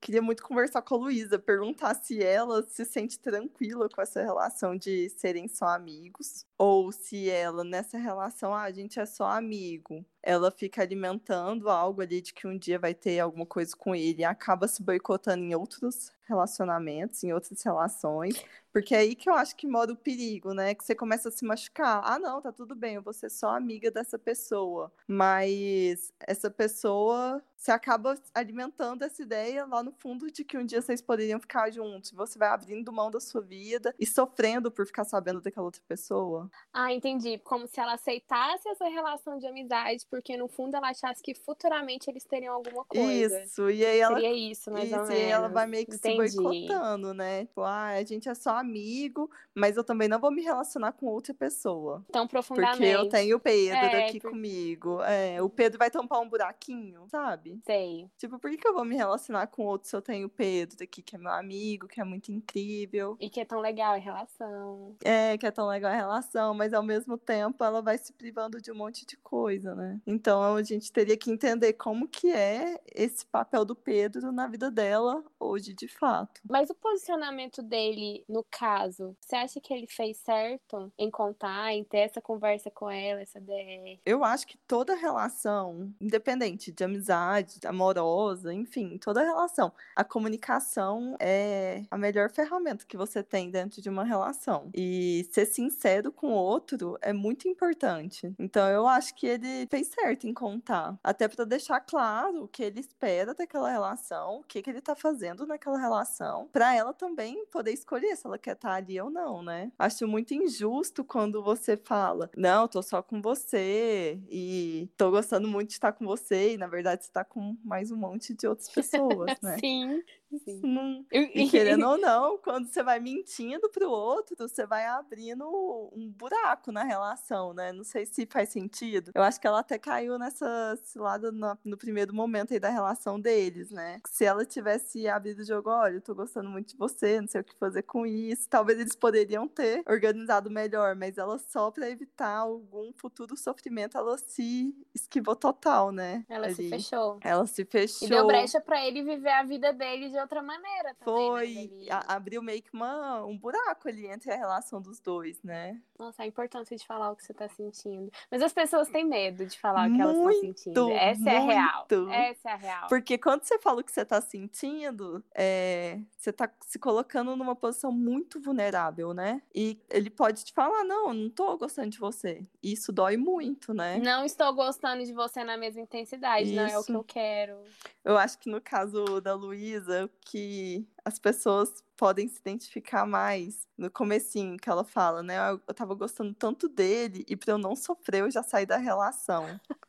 queria 0.01 0.22
muito 0.22 0.43
conversar 0.43 0.81
com 0.81 0.96
a 0.96 0.98
Luísa, 0.98 1.38
perguntar 1.38 1.93
se 1.93 2.22
ela 2.22 2.63
se 2.63 2.84
sente 2.84 3.20
tranquila 3.20 3.88
com 3.88 4.01
essa 4.01 4.22
relação 4.22 4.75
de 4.75 5.08
serem 5.10 5.48
só 5.48 5.67
amigos, 5.67 6.46
ou 6.58 6.91
se 6.91 7.29
ela, 7.29 7.63
nessa 7.63 8.00
relação, 8.00 8.53
ah, 8.53 8.63
a 8.63 8.72
gente 8.72 9.00
é 9.00 9.05
só 9.05 9.25
amigo, 9.25 10.03
ela 10.24 10.51
fica 10.51 10.81
alimentando 10.81 11.70
algo 11.70 12.01
ali 12.01 12.20
de 12.22 12.34
que 12.34 12.48
um 12.48 12.58
dia 12.58 12.79
vai 12.79 12.93
ter 12.93 13.20
alguma 13.20 13.46
coisa 13.46 13.75
com 13.75 13.96
ele 13.96 14.22
e 14.22 14.25
acaba 14.25 14.67
se 14.67 14.81
boicotando 14.81 15.43
em 15.43 15.55
outros 15.55 16.12
relacionamentos, 16.27 17.24
em 17.24 17.34
outras 17.34 17.62
relações, 17.62 18.43
porque 18.72 18.96
é 18.96 19.00
aí 19.00 19.15
que 19.15 19.29
eu 19.29 19.34
acho 19.34 19.55
que 19.55 19.67
mora 19.67 19.91
o 19.91 19.98
perigo, 19.98 20.53
né? 20.53 20.74
Que 20.74 20.84
você 20.84 20.96
começa 20.96 21.29
a 21.29 21.31
se 21.31 21.43
machucar. 21.43 22.01
Ah, 22.05 22.17
não, 22.17 22.41
tá 22.41 22.51
tudo 22.51 22.74
bem, 22.74 22.96
eu 22.96 23.01
vou 23.01 23.13
ser 23.13 23.29
só 23.29 23.55
amiga 23.55 23.91
dessa 23.91 24.17
pessoa. 24.17 24.91
Mas 25.08 26.13
essa 26.22 26.50
pessoa 26.50 27.43
você 27.62 27.72
acaba 27.72 28.17
alimentando 28.34 29.03
essa 29.03 29.22
ideia 29.22 29.65
lá 29.67 29.84
no 29.84 29.91
fundo 29.92 30.32
de 30.32 30.44
que 30.44 30.58
um 30.58 30.66
dia 30.66 30.82
vocês 30.82 31.02
poderiam 31.02 31.40
ficar 31.40 31.70
juntos. 31.72 32.12
Você 32.12 32.38
vai 32.38 32.50
abrindo 32.50 32.92
mão 32.92 33.10
da 33.10 33.20
sua 33.20 33.42
vida 33.42 33.94
e 34.00 34.06
sofrendo 34.06 34.72
por 34.72 34.86
ficar 34.86 35.04
sabendo 35.04 35.42
daquela 35.42 35.66
outra 35.66 35.82
pessoa. 35.88 36.50
Ah, 36.74 36.94
entendi. 36.94 37.38
Como 37.40 37.68
se 37.68 37.80
ela 37.80 37.94
aceitasse 37.94 38.68
essa 38.70 38.88
relação 38.88 39.38
de 39.38 39.48
amizade, 39.48 40.06
porque 40.10 40.38
no 40.38 40.48
fundo 40.48 40.76
ela 40.76 40.90
achasse 40.90 41.22
que 41.22 41.34
futuramente 41.34 42.10
eles 42.10 42.24
teriam 42.24 42.54
alguma 42.54 42.86
coisa. 42.86 43.44
Isso, 43.44 43.70
e 43.70 43.86
aí 43.86 44.00
ela. 44.00 44.16
Seria 44.16 44.52
isso, 44.52 44.72
mais 44.72 44.86
isso, 44.86 44.96
ou 44.96 45.04
menos. 45.04 45.20
E 45.20 45.24
aí 45.24 45.30
ela 45.30 45.48
vai 45.48 45.68
meio 45.68 45.86
que 45.86 45.96
entendi. 45.96 46.30
se 46.30 46.38
boicotando, 46.38 47.14
né? 47.14 47.46
Tipo, 47.46 47.62
ah, 47.62 47.90
a 47.90 48.04
gente 48.04 48.30
é 48.30 48.34
só 48.34 48.58
amigo, 48.58 49.30
mas 49.54 49.78
eu 49.78 49.84
também 49.84 50.08
não 50.08 50.20
vou 50.20 50.32
me 50.32 50.42
relacionar 50.42 50.94
com 50.94 51.08
outra 51.08 51.34
pessoa. 51.34 52.06
Tão 52.12 52.28
profundamente. 52.28 52.78
Porque 52.78 52.88
eu 52.88 53.10
tenho 53.10 53.38
o 53.38 53.40
Pedro 53.40 53.78
é, 53.78 54.08
aqui 54.08 54.20
por... 54.20 54.32
comigo. 54.32 55.02
É, 55.04 55.42
o 55.42 55.50
Pedro 55.50 55.78
vai 55.78 55.90
tampar 55.90 56.20
um 56.22 56.30
buraquinho, 56.30 57.08
sabe? 57.10 57.60
Sei. 57.66 58.10
Tipo, 58.18 58.40
por 58.40 58.50
que, 58.50 58.58
que 58.58 58.68
eu 58.68 58.74
vou 58.74 58.86
me 58.86 58.96
relacionar 58.96 59.48
com 59.48 59.64
outro 59.64 59.81
se 59.88 59.96
eu 59.96 60.02
tenho 60.02 60.28
o 60.28 60.30
Pedro 60.30 60.84
aqui, 60.84 61.02
que 61.02 61.16
é 61.16 61.20
meu 61.20 61.32
amigo, 61.32 61.88
que 61.88 62.00
é 62.00 62.04
muito 62.04 62.32
incrível? 62.32 63.18
E 63.20 63.30
que 63.30 63.40
é 63.40 63.46
tão 63.46 63.60
legal 63.60 63.94
a 63.94 63.98
relação. 63.98 64.96
É, 65.04 65.38
que 65.38 65.46
é 65.46 65.52
tão 65.52 65.68
legal 65.68 65.92
a 65.92 65.96
relação, 65.96 66.54
mas 66.54 66.74
ao 66.74 66.84
mesmo 66.84 67.18
tempo 67.18 67.64
ela 67.64 67.82
vai 67.82 67.98
se 67.98 68.14
privando 68.14 68.62
de 68.62 68.72
um 68.72 68.76
monte 68.76 69.06
de 69.06 69.18
coisa, 69.18 69.76
né? 69.76 70.00
Então 70.06 70.56
a 70.56 70.64
gente 70.64 70.92
teria 70.92 71.18
que 71.18 71.32
entender 71.32 71.74
como 71.74 72.08
que 72.08 72.32
é 72.32 72.80
esse 72.94 73.26
papel 73.26 73.66
do 73.66 73.76
Pedro 73.76 74.32
na 74.32 74.48
vida 74.48 74.70
dela 74.70 75.24
hoje, 75.40 75.74
de 75.74 75.88
fato. 75.88 76.42
Mas 76.50 76.70
o 76.70 76.76
posicionamento 76.76 77.62
dele, 77.62 78.24
no 78.28 78.46
caso, 78.50 79.16
você 79.20 79.36
acha 79.36 79.60
que 79.60 79.74
ele 79.74 79.88
fez 79.88 80.18
certo 80.18 80.92
em 80.98 81.10
contar, 81.10 81.74
em 81.74 81.84
ter 81.84 82.00
essa 82.00 82.22
conversa 82.22 82.70
com 82.70 82.90
ela, 82.90 83.22
essa 83.22 83.40
DR? 83.40 84.00
Eu 84.06 84.24
acho 84.24 84.48
que 84.48 84.58
toda 84.68 84.96
relação, 84.96 85.94
independente 86.00 86.72
de 86.72 86.84
amizade, 86.84 87.60
amorosa, 87.66 88.54
enfim, 88.54 88.98
toda 88.98 89.24
relação, 89.24 89.71
a 89.96 90.04
comunicação 90.04 91.16
é 91.20 91.84
a 91.92 91.98
melhor 91.98 92.30
ferramenta 92.30 92.86
que 92.86 92.98
você 92.98 93.24
tem 93.24 93.50
dentro 93.51 93.82
de 93.82 93.90
uma 93.90 94.04
relação. 94.04 94.70
E 94.75 95.28
ser 95.32 95.46
sincero 95.46 96.12
com 96.12 96.28
o 96.28 96.36
outro 96.36 96.98
é 97.01 97.13
muito 97.13 97.48
importante. 97.48 98.34
Então 98.40 98.68
eu 98.70 98.88
acho 98.88 99.13
que 99.16 99.28
ele 99.28 99.68
fez 99.70 99.88
certo 99.88 100.28
em 100.28 100.34
contar, 100.34 100.98
até 101.04 101.28
para 101.28 101.46
deixar 101.46 101.80
claro 101.82 102.44
o 102.44 102.48
que 102.48 102.63
ele 102.63 102.80
espera 102.80 103.34
daquela 103.34 103.70
relação, 103.70 104.40
o 104.40 104.44
que, 104.44 104.62
que 104.62 104.70
ele 104.70 104.82
tá 104.82 104.96
fazendo 104.96 105.46
naquela 105.46 105.78
relação, 105.80 106.48
para 106.51 106.75
ela 106.75 106.94
também 106.94 107.46
poder 107.48 107.72
escolher 107.72 108.16
se 108.16 108.25
ela 108.25 108.38
quer 108.38 108.54
estar 108.54 108.70
tá 108.70 108.75
ali 108.75 109.00
ou 109.00 109.10
não, 109.10 109.42
né? 109.44 109.72
Acho 109.78 110.08
muito 110.08 110.34
injusto 110.34 111.04
quando 111.04 111.44
você 111.44 111.78
fala: 111.78 112.30
"Não, 112.36 112.68
tô 112.68 112.82
só 112.82 113.01
com 113.01 113.22
você 113.22 114.20
e 114.30 114.90
tô 114.98 115.12
gostando 115.12 115.48
muito 115.48 115.70
de 115.70 115.74
estar 115.75 115.92
com 115.94 116.06
você", 116.06 116.54
e 116.54 116.58
na 116.58 116.68
verdade 116.68 117.06
você 117.06 117.12
tá 117.12 117.24
com 117.24 117.58
mais 117.63 117.92
um 117.92 117.98
monte 117.98 118.34
de 118.34 118.48
outras 118.48 118.70
pessoas, 118.70 119.40
né? 119.42 119.61
Sim. 119.62 120.03
Sim. 120.40 120.62
Não... 120.64 121.06
E 121.12 121.48
querendo 121.50 121.88
ou 121.88 121.98
não, 121.98 122.38
quando 122.38 122.68
você 122.68 122.84
vai 122.84 123.00
mentindo 123.00 123.70
pro 123.70 123.90
outro, 123.90 124.36
você 124.38 124.66
vai 124.66 124.86
abrindo 124.86 125.46
um 125.94 126.10
buraco 126.10 126.72
na 126.72 126.84
relação, 126.84 127.54
né? 127.54 127.72
Não 127.72 127.84
sei 127.84 128.06
se 128.06 128.26
faz 128.26 128.50
sentido. 128.50 129.12
Eu 129.14 129.24
acho 129.24 129.40
que 129.40 129.48
ela 129.48 129.60
até 129.60 129.78
caiu 129.78 130.18
nessa 130.18 130.78
cilada 130.84 131.32
no, 131.32 131.58
no 131.64 131.78
primeiro 131.78 132.14
momento 132.14 132.54
aí 132.54 132.60
da 132.60 132.70
relação 132.70 133.20
deles, 133.20 133.72
né? 133.72 134.00
Se 134.08 134.26
ela 134.26 134.46
tivesse 134.46 135.08
abrido 135.08 135.42
o 135.42 135.46
jogo, 135.46 135.70
olha, 135.70 135.96
eu 135.96 136.02
tô 136.02 136.16
gostando 136.16 136.50
muito 136.50 136.70
de 136.70 136.78
você, 136.78 137.20
não 137.20 137.28
sei 137.28 137.42
o 137.42 137.44
que 137.44 137.56
fazer 137.58 137.84
com 137.84 138.06
isso, 138.06 138.50
talvez 138.50 138.80
eles 138.80 138.96
poderiam 138.96 139.48
ter 139.48 139.84
organizado 139.88 140.50
melhor, 140.50 140.96
mas 140.96 141.18
ela 141.18 141.38
só 141.38 141.72
pra 141.72 141.90
evitar 141.90 142.38
algum 142.38 142.92
futuro 142.98 143.36
sofrimento, 143.36 143.98
ela 143.98 144.18
se 144.18 144.74
esquivou 144.94 145.36
total, 145.36 145.92
né? 145.92 146.26
Ela 146.30 146.48
Ali. 146.48 146.56
se 146.56 146.70
fechou. 146.70 147.20
Ela 147.22 147.46
se 147.46 147.66
fechou. 147.66 148.08
E 148.08 148.12
deu 148.12 148.28
brecha 148.28 148.60
pra 148.60 148.86
ele 148.86 149.04
viver 149.04 149.32
a 149.32 149.44
vida 149.44 149.74
dele 149.74 150.10
de 150.10 150.18
outra 150.22 150.42
maneira 150.42 150.96
também. 150.96 151.28
Foi, 151.28 151.72
né, 151.86 152.00
abriu 152.08 152.42
meio 152.42 152.62
que 152.62 152.74
uma, 152.74 153.25
um 153.25 153.38
buraco 153.38 153.88
ali 153.88 154.08
entre 154.08 154.32
a 154.32 154.36
relação 154.36 154.82
dos 154.82 155.00
dois, 155.00 155.42
né? 155.44 155.82
Nossa, 155.98 156.24
a 156.24 156.25
importância 156.25 156.75
de 156.75 156.86
falar 156.86 157.12
o 157.12 157.16
que 157.16 157.24
você 157.24 157.34
tá 157.34 157.48
sentindo. 157.50 158.12
Mas 158.30 158.42
as 158.42 158.54
pessoas 158.54 158.90
têm 158.90 159.06
medo 159.06 159.46
de 159.46 159.60
falar 159.60 159.90
o 159.90 159.94
que 159.94 160.01
elas 160.01 160.18
estão 160.18 160.34
sentindo. 160.34 160.84
Muito, 160.84 160.98
Essa 160.98 161.30
é 161.30 161.38
a 161.38 161.42
real. 161.42 161.88
muito. 161.90 162.10
Essa 162.12 162.50
é 162.50 162.54
a 162.54 162.56
real. 162.56 162.88
Porque 162.88 163.18
quando 163.18 163.44
você 163.44 163.60
fala 163.60 163.82
o 163.82 163.84
que 163.84 163.92
você 163.92 164.04
tá 164.04 164.20
sentindo, 164.20 165.24
é, 165.36 166.00
você 166.18 166.34
tá 166.34 166.50
se 166.62 166.80
colocando 166.80 167.36
numa 167.36 167.56
posição 167.56 167.92
muito 167.92 168.40
vulnerável, 168.40 169.13
né? 169.13 169.42
E 169.54 169.80
ele 169.90 170.10
pode 170.10 170.44
te 170.44 170.54
falar, 170.54 170.84
não, 170.84 171.10
eu 171.10 171.13
não 171.13 171.30
tô 171.30 171.56
gostando 171.58 171.90
de 171.90 172.00
você. 172.00 172.46
E 172.63 172.74
isso 172.74 172.92
dói 172.92 173.18
muito, 173.18 173.74
né? 173.74 174.00
Não 174.00 174.25
estou 174.25 174.51
gostando 174.54 175.06
de 175.06 175.13
você 175.13 175.44
na 175.44 175.58
mesma 175.58 175.82
intensidade, 175.82 176.51
não 176.51 176.63
é 176.63 176.78
o 176.78 176.84
que 176.84 176.92
Isso. 176.92 176.94
eu 176.94 177.04
quero. 177.04 177.58
Eu 178.04 178.18
acho 178.18 178.40
que 178.40 178.50
no 178.50 178.60
caso 178.60 179.22
da 179.22 179.34
Luísa, 179.36 180.10
que 180.25 180.86
as 181.03 181.20
pessoas 181.20 181.84
podem 182.01 182.27
se 182.27 182.39
identificar 182.39 183.05
mais 183.05 183.67
no 183.77 183.89
comecinho 183.91 184.58
que 184.58 184.70
ela 184.70 184.84
fala, 184.84 185.22
né? 185.22 185.38
Eu, 185.51 185.62
eu 185.67 185.74
tava 185.74 185.93
gostando 185.93 186.34
tanto 186.34 186.67
dele 186.67 187.24
e 187.27 187.36
pra 187.36 187.53
eu 187.53 187.58
não 187.60 187.75
sofrer, 187.75 188.22
eu 188.22 188.31
já 188.31 188.41
saí 188.41 188.65
da 188.65 188.77
relação. 188.77 189.60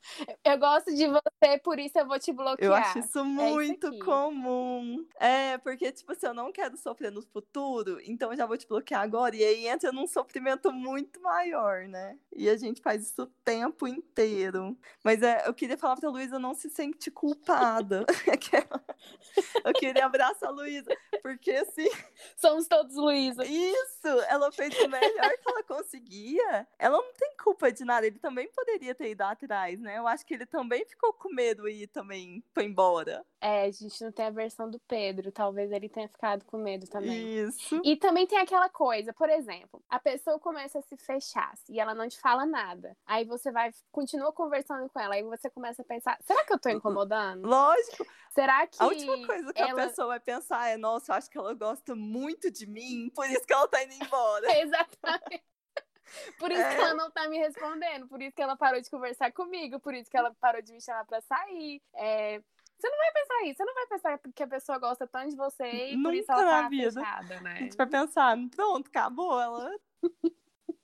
Eu 0.45 0.59
gosto 0.59 0.93
de 0.93 1.07
você, 1.07 1.59
por 1.63 1.79
isso 1.79 1.97
eu 1.97 2.07
vou 2.07 2.19
te 2.19 2.33
bloquear. 2.33 2.59
Eu 2.61 2.75
acho 2.75 2.99
isso 2.99 3.25
muito 3.25 3.87
aqui. 3.87 3.99
comum. 4.01 5.07
É, 5.15 5.57
porque, 5.59 5.93
tipo, 5.93 6.13
se 6.17 6.27
eu 6.27 6.35
não 6.35 6.51
quero 6.51 6.77
sofrer 6.77 7.13
no 7.13 7.23
futuro, 7.23 8.01
então 8.05 8.33
eu 8.33 8.37
já 8.37 8.45
vou 8.45 8.59
te 8.59 8.67
bloquear 8.67 9.01
agora. 9.01 9.37
E 9.37 9.45
aí 9.45 9.69
entra 9.69 9.93
num 9.93 10.09
sofrimento 10.09 10.73
muito 10.73 11.23
maior, 11.23 11.87
né? 11.87 12.19
E 12.35 12.49
a 12.49 12.57
gente 12.57 12.83
faz 12.83 13.07
isso 13.07 13.23
o 13.23 13.27
tempo 13.45 13.87
inteiro. 13.87 14.77
Mas 15.05 15.23
é, 15.23 15.47
eu 15.47 15.55
queria 15.55 15.79
falar 15.79 15.95
pra 15.95 16.11
Luísa 16.11 16.37
não 16.37 16.53
se 16.53 16.69
sente 16.69 17.09
culpada. 17.09 18.05
Eu 19.65 19.73
queria 19.73 20.07
abraçar 20.07 20.49
a 20.49 20.53
Luísa. 20.53 20.91
Porque, 21.23 21.51
assim, 21.53 21.89
Somos 22.37 22.67
todos 22.67 22.97
Luísa. 22.97 23.45
isso, 23.45 24.09
ela 24.29 24.51
fez 24.51 24.77
o 24.79 24.89
melhor 24.89 25.31
que 25.39 25.49
ela 25.49 25.63
conseguia. 25.63 26.67
Ela 26.79 26.97
não 26.97 27.13
tem 27.15 27.37
culpa 27.43 27.71
de 27.71 27.85
nada. 27.85 28.07
Ele 28.07 28.19
também 28.19 28.49
poderia 28.53 28.95
ter 28.95 29.11
ido 29.11 29.23
atrás, 29.23 29.79
né? 29.81 29.99
Eu 29.99 30.07
acho 30.07 30.25
que 30.25 30.35
ele 30.35 30.47
também 30.47 30.85
ficou 30.85 31.13
com 31.13 31.33
medo 31.33 31.69
e 31.69 31.87
também 31.87 32.43
foi 32.55 32.65
embora. 32.65 33.25
É, 33.41 33.65
a 33.65 33.71
gente 33.71 34.03
não 34.03 34.13
tem 34.13 34.27
a 34.27 34.31
versão 34.31 34.71
do 34.71 34.79
Pedro. 34.81 35.33
Talvez 35.33 35.71
ele 35.73 35.89
tenha 35.89 36.09
ficado 36.09 36.45
com 36.45 36.57
medo 36.57 36.87
também. 36.89 37.39
Isso. 37.41 37.81
E 37.85 37.97
também 37.97 38.27
tem 38.27 38.39
aquela 38.39 38.69
coisa, 38.69 39.13
por 39.13 39.29
exemplo, 39.29 39.83
a 39.89 39.99
pessoa 39.99 40.39
começa 40.39 40.79
a 40.79 40.83
se 40.83 40.97
fechar 40.97 41.53
e 41.69 41.81
ela 41.81 41.95
não 41.95 42.09
te 42.09 42.19
fala 42.21 42.47
nada. 42.47 42.97
Aí 43.07 43.25
você 43.25 43.51
vai, 43.51 43.73
continua 43.91 44.33
conversando 44.33 44.89
com 44.89 45.01
ela, 45.01 45.15
aí 45.15 45.23
você 45.23 45.51
começa 45.51 45.83
a 45.83 45.85
pensar: 45.85 46.19
será 46.23 46.45
que 46.45 46.53
eu 46.53 46.59
tô 46.59 46.69
incomodando? 46.69 47.47
Lógico, 47.47 48.07
Será 48.35 48.67
que. 48.67 48.83
a 48.83 48.87
última 48.87 49.27
coisa 49.27 49.53
que 49.53 49.61
ela- 49.61 49.73
a 49.85 49.89
pessoa 49.89 50.09
vai 50.09 50.21
pensar 50.21 50.69
é: 50.69 50.77
nossa, 50.77 51.13
eu 51.13 51.17
acho 51.17 51.31
que 51.31 51.37
ela 51.39 51.53
gosta 51.55 51.95
muito 51.95 52.51
de 52.51 52.67
mim, 52.67 53.11
por 53.15 53.27
isso 53.29 53.43
que 53.47 53.53
ela 53.53 53.69
tá 53.69 53.83
indo 53.83 53.93
embora. 53.95 54.47
Exatamente. 54.59 55.45
Por 56.39 56.51
isso 56.51 56.61
É. 56.61 56.75
que 56.75 56.81
ela 56.81 56.95
não 56.95 57.11
tá 57.11 57.29
me 57.29 57.39
respondendo, 57.39 58.07
por 58.09 58.21
isso 58.21 58.35
que 58.35 58.43
ela 58.43 58.57
parou 58.57 58.81
de 58.81 58.91
conversar 58.91 59.33
comigo, 59.33 59.81
por 59.81 59.95
isso 59.95 60.11
que 60.11 60.17
ela 60.17 60.35
parou 60.41 60.61
de 60.61 60.73
me 60.73 60.81
chamar 60.81 61.07
pra 61.07 61.21
sair. 61.23 61.81
É, 61.95 62.39
Você 62.79 62.89
não 62.91 62.99
vai 62.99 63.13
pensar 63.13 63.43
isso, 63.45 63.57
você 63.59 63.65
não 63.65 63.75
vai 63.75 63.87
pensar 63.87 64.19
que 64.35 64.43
a 64.43 64.47
pessoa 64.49 64.79
gosta 64.79 65.07
tanto 65.07 65.31
de 65.31 65.37
você 65.37 65.91
e 65.93 66.03
por 66.03 66.13
isso 66.13 66.31
Nunca 66.31 66.43
ela 66.43 66.51
na 66.51 66.63
tá 66.65 66.69
vida. 66.69 66.91
fechada, 67.01 67.37
A 67.37 67.41
né? 67.41 67.57
gente 67.57 67.77
vai 67.77 67.87
pensar: 67.87 68.37
pronto, 68.55 68.89
acabou, 68.89 69.41
ela 69.41 69.71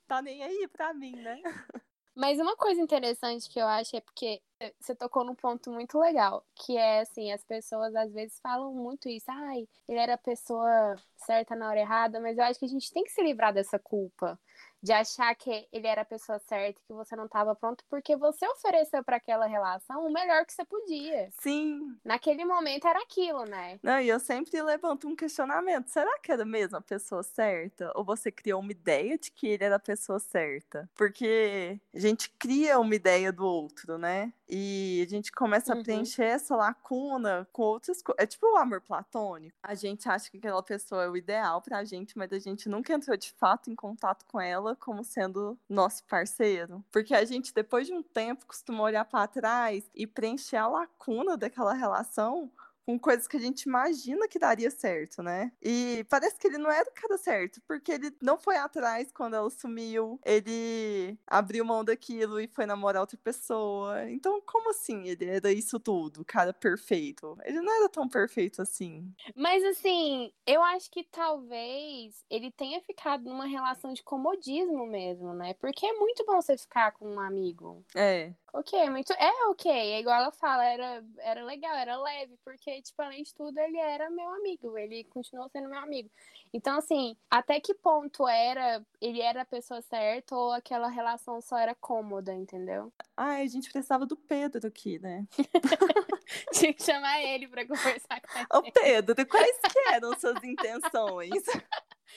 tá 0.07 0.21
nem 0.21 0.43
aí 0.43 0.67
pra 0.69 0.93
mim, 0.93 1.15
né? 1.15 1.41
Mas 2.19 2.37
uma 2.37 2.55
coisa 2.57 2.81
interessante 2.81 3.49
que 3.49 3.59
eu 3.61 3.65
acho 3.65 3.95
é 3.95 4.01
porque 4.01 4.41
você 4.77 4.93
tocou 4.93 5.23
num 5.23 5.33
ponto 5.35 5.71
muito 5.71 5.97
legal, 5.97 6.45
que 6.53 6.75
é 6.75 6.99
assim, 6.99 7.31
as 7.31 7.45
pessoas 7.45 7.95
às 7.95 8.11
vezes 8.11 8.37
falam 8.41 8.73
muito 8.73 9.07
isso, 9.07 9.25
ai, 9.29 9.65
ele 9.87 9.99
era 9.99 10.15
a 10.15 10.17
pessoa 10.17 10.99
certa 11.15 11.55
na 11.55 11.69
hora 11.69 11.79
errada, 11.79 12.19
mas 12.19 12.37
eu 12.37 12.43
acho 12.43 12.59
que 12.59 12.65
a 12.65 12.67
gente 12.67 12.91
tem 12.91 13.05
que 13.05 13.11
se 13.11 13.23
livrar 13.23 13.53
dessa 13.53 13.79
culpa 13.79 14.37
de 14.81 14.91
achar 14.93 15.33
que 15.35 15.67
ele 15.71 15.87
era 15.87 16.01
a 16.01 16.05
pessoa 16.05 16.39
certa 16.39 16.79
e 16.81 16.83
que 16.85 16.93
você 16.93 17.15
não 17.15 17.25
estava 17.25 17.55
pronto, 17.55 17.83
porque 17.89 18.15
você 18.15 18.47
ofereceu 18.47 19.03
para 19.03 19.17
aquela 19.17 19.45
relação 19.47 20.05
o 20.05 20.11
melhor 20.11 20.45
que 20.45 20.53
você 20.53 20.65
podia. 20.65 21.29
Sim. 21.39 21.97
Naquele 22.03 22.45
momento 22.45 22.87
era 22.87 22.99
aquilo, 23.01 23.43
né? 23.45 23.79
Não, 23.83 23.99
e 23.99 24.07
eu 24.09 24.19
sempre 24.19 24.61
levanto 24.61 25.07
um 25.07 25.15
questionamento: 25.15 25.87
será 25.89 26.17
que 26.19 26.31
era 26.31 26.45
mesmo 26.45 26.77
a 26.77 26.81
pessoa 26.81 27.23
certa? 27.23 27.91
Ou 27.95 28.03
você 28.05 28.31
criou 28.31 28.61
uma 28.61 28.71
ideia 28.71 29.17
de 29.17 29.31
que 29.31 29.47
ele 29.47 29.63
era 29.63 29.75
a 29.75 29.79
pessoa 29.79 30.19
certa? 30.19 30.89
Porque 30.95 31.79
a 31.93 31.99
gente 31.99 32.29
cria 32.39 32.79
uma 32.79 32.95
ideia 32.95 33.31
do 33.31 33.45
outro, 33.45 33.97
né? 33.97 34.33
E 34.47 35.03
a 35.05 35.09
gente 35.09 35.31
começa 35.31 35.73
Uhum. 35.73 35.81
a 35.81 35.83
preencher 35.83 36.23
essa 36.23 36.55
lacuna 36.55 37.47
com 37.51 37.61
outras 37.63 38.01
coisas. 38.01 38.23
É 38.23 38.25
tipo 38.25 38.47
o 38.51 38.57
amor 38.57 38.81
platônico. 38.81 39.55
A 39.61 39.75
gente 39.75 40.09
acha 40.09 40.31
que 40.31 40.37
aquela 40.37 40.63
pessoa 40.63 41.03
é 41.03 41.09
o 41.09 41.15
ideal 41.17 41.61
pra 41.61 41.83
gente, 41.83 42.17
mas 42.17 42.31
a 42.33 42.39
gente 42.39 42.67
nunca 42.67 42.93
entrou 42.93 43.15
de 43.17 43.31
fato 43.33 43.69
em 43.69 43.75
contato 43.75 44.25
com 44.25 44.39
ela 44.41 44.68
como 44.75 45.03
sendo 45.03 45.57
nosso 45.67 46.03
parceiro. 46.05 46.83
Porque 46.91 47.13
a 47.13 47.23
gente, 47.25 47.53
depois 47.53 47.87
de 47.87 47.93
um 47.93 48.03
tempo, 48.03 48.45
costuma 48.45 48.83
olhar 48.83 49.05
pra 49.05 49.27
trás 49.27 49.89
e 49.93 50.05
preencher 50.07 50.57
a 50.57 50.67
lacuna 50.67 51.37
daquela 51.37 51.73
relação 51.73 52.51
com 52.89 52.97
coisas 52.97 53.27
que 53.27 53.37
a 53.37 53.39
gente 53.39 53.63
imagina 53.63 54.27
que 54.27 54.39
daria 54.39 54.71
certo, 54.71 55.21
né? 55.21 55.51
E 55.61 56.03
parece 56.09 56.39
que 56.39 56.47
ele 56.47 56.57
não 56.57 56.71
era 56.71 56.89
o 56.89 56.93
cara 56.93 57.19
certo, 57.19 57.61
porque 57.67 57.91
ele 57.91 58.11
não 58.19 58.35
foi 58.35 58.57
atrás 58.57 59.11
quando 59.11 59.35
ela 59.35 59.49
sumiu, 59.51 60.19
ele 60.25 61.15
abriu 61.27 61.63
mão 61.63 61.85
daquilo 61.85 62.39
e 62.39 62.47
foi 62.47 62.65
namorar 62.65 63.01
outra 63.01 63.17
pessoa. 63.17 64.09
Então, 64.09 64.41
como 64.41 64.71
assim 64.71 65.07
ele 65.07 65.25
era 65.25 65.51
isso 65.51 65.79
tudo, 65.79 66.21
o 66.21 66.25
cara 66.25 66.51
perfeito? 66.51 67.37
Ele 67.43 67.61
não 67.61 67.71
era 67.71 67.89
tão 67.89 68.09
perfeito 68.09 68.59
assim. 68.59 69.13
Mas 69.35 69.63
assim, 69.65 70.31
eu 70.47 70.63
acho 70.63 70.89
que 70.89 71.03
talvez 71.03 72.25
ele 72.27 72.49
tenha 72.49 72.81
ficado 72.81 73.23
numa 73.23 73.45
relação 73.45 73.93
de 73.93 74.01
comodismo 74.01 74.87
mesmo, 74.87 75.31
né? 75.35 75.53
Porque 75.53 75.85
é 75.85 75.93
muito 75.93 76.25
bom 76.25 76.41
você 76.41 76.57
ficar 76.57 76.93
com 76.93 77.07
um 77.07 77.19
amigo. 77.19 77.85
É. 77.95 78.33
Ok, 78.53 78.89
muito. 78.89 79.13
É 79.13 79.31
ok, 79.49 79.71
é 79.71 79.99
igual 79.99 80.21
ela 80.21 80.31
fala, 80.31 80.65
era, 80.65 81.03
era 81.19 81.43
legal, 81.43 81.75
era 81.75 81.97
leve, 82.01 82.37
porque, 82.43 82.81
tipo, 82.81 83.01
além 83.01 83.23
de 83.23 83.33
tudo, 83.33 83.57
ele 83.59 83.77
era 83.77 84.09
meu 84.09 84.27
amigo, 84.33 84.77
ele 84.77 85.03
continuou 85.05 85.47
sendo 85.49 85.69
meu 85.69 85.79
amigo. 85.79 86.09
Então, 86.51 86.77
assim, 86.77 87.15
até 87.29 87.59
que 87.59 87.73
ponto 87.75 88.27
era 88.27 88.83
ele 88.99 89.21
era 89.21 89.43
a 89.43 89.45
pessoa 89.45 89.81
certa 89.81 90.35
ou 90.35 90.51
aquela 90.51 90.89
relação 90.89 91.41
só 91.41 91.57
era 91.57 91.75
cômoda, 91.75 92.33
entendeu? 92.33 92.91
Ai, 93.15 93.43
a 93.43 93.47
gente 93.47 93.71
precisava 93.71 94.05
do 94.05 94.15
Pedro 94.15 94.67
aqui, 94.67 94.99
né? 94.99 95.25
Tinha 96.53 96.73
que 96.73 96.83
chamar 96.83 97.21
ele 97.21 97.47
pra 97.47 97.67
conversar 97.67 98.21
com 98.21 98.39
ele. 98.39 98.47
Ô, 98.51 98.71
Pedro, 98.71 99.27
quais 99.27 99.57
que 99.59 99.79
eram 99.93 100.19
suas 100.19 100.43
intenções? 100.43 101.43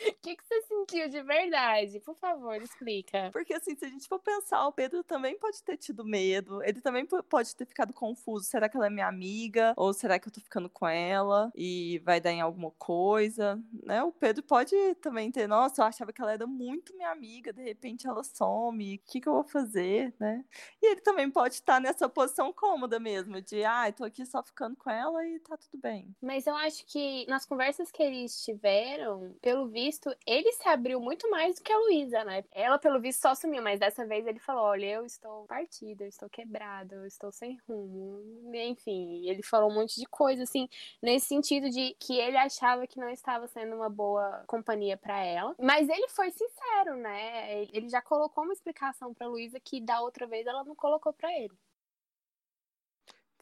O 0.00 0.14
que, 0.22 0.36
que 0.36 0.44
você 0.44 0.62
sentiu 0.62 1.08
de 1.08 1.22
verdade? 1.22 2.00
Por 2.00 2.16
favor, 2.16 2.60
explica. 2.62 3.30
Porque, 3.32 3.54
assim, 3.54 3.74
se 3.76 3.84
a 3.84 3.88
gente 3.88 4.08
for 4.08 4.18
pensar, 4.18 4.66
o 4.66 4.72
Pedro 4.72 5.02
também 5.02 5.38
pode 5.38 5.62
ter 5.62 5.76
tido 5.76 6.04
medo, 6.04 6.62
ele 6.62 6.80
também 6.80 7.06
po- 7.06 7.22
pode 7.22 7.54
ter 7.56 7.66
ficado 7.66 7.92
confuso. 7.92 8.44
Será 8.44 8.68
que 8.68 8.76
ela 8.76 8.86
é 8.86 8.90
minha 8.90 9.06
amiga? 9.08 9.72
Ou 9.76 9.92
será 9.92 10.18
que 10.18 10.28
eu 10.28 10.32
tô 10.32 10.40
ficando 10.40 10.68
com 10.68 10.86
ela 10.86 11.50
e 11.54 11.98
vai 12.04 12.20
dar 12.20 12.30
em 12.32 12.40
alguma 12.40 12.70
coisa? 12.72 13.58
Né? 13.84 14.02
O 14.02 14.12
Pedro 14.12 14.42
pode 14.42 14.74
também 14.96 15.30
ter, 15.30 15.46
nossa, 15.46 15.82
eu 15.82 15.86
achava 15.86 16.12
que 16.12 16.20
ela 16.20 16.32
era 16.32 16.46
muito 16.46 16.94
minha 16.96 17.10
amiga, 17.10 17.52
de 17.52 17.62
repente 17.62 18.06
ela 18.06 18.22
some, 18.22 18.96
o 18.96 19.10
que, 19.10 19.20
que 19.20 19.28
eu 19.28 19.32
vou 19.34 19.44
fazer, 19.44 20.14
né? 20.20 20.44
E 20.80 20.92
ele 20.92 21.00
também 21.00 21.30
pode 21.30 21.54
estar 21.54 21.80
nessa 21.80 22.08
posição 22.08 22.52
cômoda 22.52 22.98
mesmo, 23.00 23.40
de, 23.40 23.64
ah, 23.64 23.90
tô 23.92 24.04
aqui 24.04 24.24
só 24.26 24.42
ficando 24.42 24.76
com 24.76 24.90
ela 24.90 25.24
e 25.26 25.40
tá 25.40 25.56
tudo 25.56 25.80
bem. 25.80 26.14
Mas 26.20 26.46
eu 26.46 26.54
acho 26.54 26.86
que 26.86 27.26
nas 27.28 27.44
conversas 27.44 27.90
que 27.90 28.02
eles 28.02 28.44
tiveram, 28.44 29.34
pelo 29.40 29.68
visto, 29.68 29.81
ele 30.26 30.52
se 30.52 30.68
abriu 30.68 31.00
muito 31.00 31.30
mais 31.30 31.56
do 31.56 31.62
que 31.62 31.72
a 31.72 31.78
Luísa, 31.78 32.24
né? 32.24 32.44
Ela, 32.52 32.78
pelo 32.78 33.00
visto, 33.00 33.20
só 33.20 33.34
sumiu, 33.34 33.62
mas 33.62 33.80
dessa 33.80 34.06
vez 34.06 34.26
ele 34.26 34.38
falou: 34.38 34.64
Olha, 34.64 34.86
eu 34.86 35.06
estou 35.06 35.44
partida, 35.46 36.04
eu 36.04 36.08
estou 36.08 36.28
quebrada, 36.28 36.94
eu 36.96 37.06
estou 37.06 37.32
sem 37.32 37.58
rumo. 37.68 38.54
Enfim, 38.54 39.28
ele 39.28 39.42
falou 39.42 39.70
um 39.70 39.74
monte 39.74 39.98
de 39.98 40.06
coisa, 40.06 40.42
assim, 40.42 40.68
nesse 41.02 41.26
sentido 41.26 41.70
de 41.70 41.94
que 41.98 42.18
ele 42.18 42.36
achava 42.36 42.86
que 42.86 42.98
não 43.00 43.08
estava 43.10 43.46
sendo 43.48 43.76
uma 43.76 43.88
boa 43.88 44.44
companhia 44.46 44.96
pra 44.96 45.18
ela. 45.24 45.54
Mas 45.58 45.88
ele 45.88 46.08
foi 46.08 46.30
sincero, 46.30 46.96
né? 46.96 47.64
Ele 47.72 47.88
já 47.88 48.02
colocou 48.02 48.44
uma 48.44 48.52
explicação 48.52 49.14
pra 49.14 49.26
Luísa 49.26 49.58
que 49.60 49.80
da 49.80 50.00
outra 50.00 50.26
vez 50.26 50.46
ela 50.46 50.64
não 50.64 50.74
colocou 50.74 51.12
pra 51.12 51.32
ele. 51.32 51.54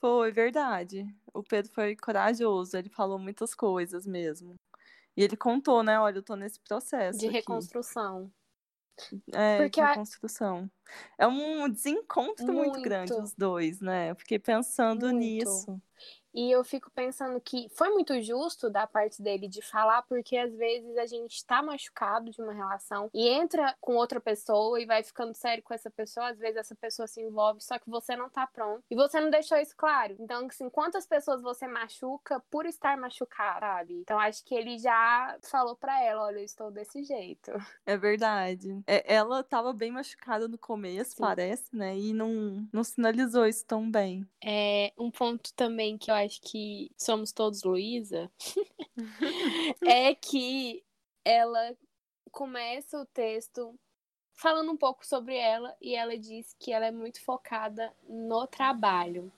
Foi 0.00 0.32
verdade. 0.32 1.06
O 1.34 1.42
Pedro 1.42 1.70
foi 1.72 1.94
corajoso, 1.94 2.76
ele 2.76 2.88
falou 2.88 3.18
muitas 3.18 3.54
coisas 3.54 4.06
mesmo. 4.06 4.54
E 5.16 5.22
ele 5.22 5.36
contou, 5.36 5.82
né? 5.82 5.98
Olha, 5.98 6.18
eu 6.18 6.22
tô 6.22 6.36
nesse 6.36 6.60
processo. 6.60 7.18
De 7.18 7.26
aqui. 7.26 7.36
reconstrução. 7.36 8.32
É, 9.32 9.58
Porque 9.58 9.80
de 9.80 9.86
reconstrução. 9.86 10.70
É 11.18 11.26
um 11.26 11.68
desencontro 11.68 12.46
muito, 12.46 12.72
muito 12.72 12.82
grande 12.82 13.12
os 13.12 13.34
dois, 13.34 13.80
né? 13.80 14.10
Eu 14.10 14.16
fiquei 14.16 14.38
pensando 14.38 15.06
muito. 15.06 15.18
nisso. 15.18 15.80
E 16.32 16.48
eu 16.48 16.62
fico 16.62 16.88
pensando 16.92 17.40
que 17.40 17.68
foi 17.70 17.90
muito 17.90 18.20
justo 18.22 18.70
da 18.70 18.86
parte 18.86 19.20
dele 19.20 19.48
de 19.48 19.60
falar, 19.60 20.02
porque 20.02 20.36
às 20.36 20.54
vezes 20.54 20.96
a 20.96 21.04
gente 21.04 21.44
tá 21.44 21.60
machucado 21.60 22.30
de 22.30 22.40
uma 22.40 22.52
relação 22.52 23.10
e 23.12 23.28
entra 23.28 23.76
com 23.80 23.96
outra 23.96 24.20
pessoa 24.20 24.80
e 24.80 24.86
vai 24.86 25.02
ficando 25.02 25.34
sério 25.34 25.60
com 25.60 25.74
essa 25.74 25.90
pessoa, 25.90 26.28
às 26.28 26.38
vezes 26.38 26.56
essa 26.56 26.76
pessoa 26.76 27.08
se 27.08 27.20
envolve, 27.20 27.60
só 27.60 27.80
que 27.80 27.90
você 27.90 28.14
não 28.14 28.30
tá 28.30 28.46
pronto. 28.46 28.84
E 28.88 28.94
você 28.94 29.20
não 29.20 29.28
deixou 29.28 29.58
isso 29.58 29.74
claro. 29.76 30.14
Então, 30.20 30.46
assim, 30.46 30.70
quantas 30.70 31.04
pessoas 31.04 31.42
você 31.42 31.66
machuca 31.66 32.40
por 32.48 32.64
estar 32.64 32.96
machucado, 32.96 33.66
sabe? 33.80 33.94
Então, 33.94 34.18
acho 34.18 34.44
que 34.44 34.54
ele 34.54 34.78
já 34.78 35.36
falou 35.42 35.76
para 35.76 36.02
ela: 36.02 36.24
olha, 36.24 36.38
eu 36.38 36.44
estou 36.44 36.70
desse 36.70 37.02
jeito. 37.02 37.50
É 37.86 37.96
verdade. 37.96 38.82
É, 38.86 39.14
ela 39.14 39.42
tava 39.42 39.72
bem 39.72 39.90
machucada 39.90 40.46
no 40.46 40.58
começo, 40.58 40.79
Sim. 41.12 41.20
parece, 41.20 41.74
né? 41.74 41.96
E 41.98 42.12
não, 42.12 42.66
não 42.72 42.84
sinalizou 42.84 43.46
isso 43.46 43.64
tão 43.66 43.90
bem. 43.90 44.26
É 44.42 44.92
um 44.98 45.10
ponto 45.10 45.52
também 45.54 45.98
que 45.98 46.10
eu 46.10 46.14
acho 46.14 46.40
que 46.40 46.90
somos 46.96 47.32
todos 47.32 47.62
Luísa, 47.62 48.30
é 49.86 50.14
que 50.14 50.82
ela 51.24 51.76
começa 52.30 52.98
o 52.98 53.06
texto 53.06 53.78
falando 54.32 54.72
um 54.72 54.76
pouco 54.76 55.06
sobre 55.06 55.36
ela 55.36 55.76
e 55.80 55.94
ela 55.94 56.16
diz 56.16 56.54
que 56.58 56.72
ela 56.72 56.86
é 56.86 56.90
muito 56.90 57.22
focada 57.22 57.92
no 58.08 58.46
trabalho. 58.46 59.30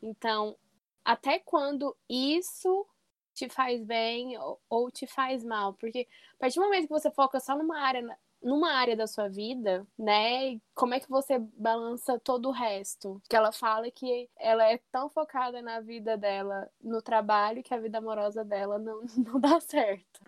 Então, 0.00 0.56
até 1.04 1.38
quando 1.38 1.96
isso 2.08 2.86
te 3.34 3.48
faz 3.48 3.82
bem 3.82 4.38
ou, 4.70 4.90
te 4.90 5.06
faz 5.06 5.42
mal? 5.42 5.74
Porque 5.74 6.06
a 6.34 6.36
partir 6.38 6.60
do 6.60 6.64
momento 6.64 6.86
que 6.86 6.92
você 6.92 7.10
foca 7.10 7.40
só 7.40 7.56
numa 7.56 7.80
área 7.80 8.16
numa 8.44 8.72
área 8.74 8.94
da 8.94 9.06
sua 9.06 9.28
vida, 9.28 9.86
né? 9.98 10.60
Como 10.74 10.92
é 10.94 11.00
que 11.00 11.08
você 11.08 11.38
balança 11.38 12.20
todo 12.20 12.48
o 12.50 12.52
resto? 12.52 13.20
Que 13.28 13.34
ela 13.34 13.50
fala 13.50 13.90
que 13.90 14.28
ela 14.38 14.64
é 14.70 14.78
tão 14.92 15.08
focada 15.08 15.62
na 15.62 15.80
vida 15.80 16.16
dela, 16.16 16.70
no 16.82 17.00
trabalho, 17.00 17.62
que 17.62 17.72
a 17.72 17.80
vida 17.80 17.98
amorosa 17.98 18.44
dela 18.44 18.78
não, 18.78 19.02
não 19.16 19.40
dá 19.40 19.58
certo. 19.60 20.20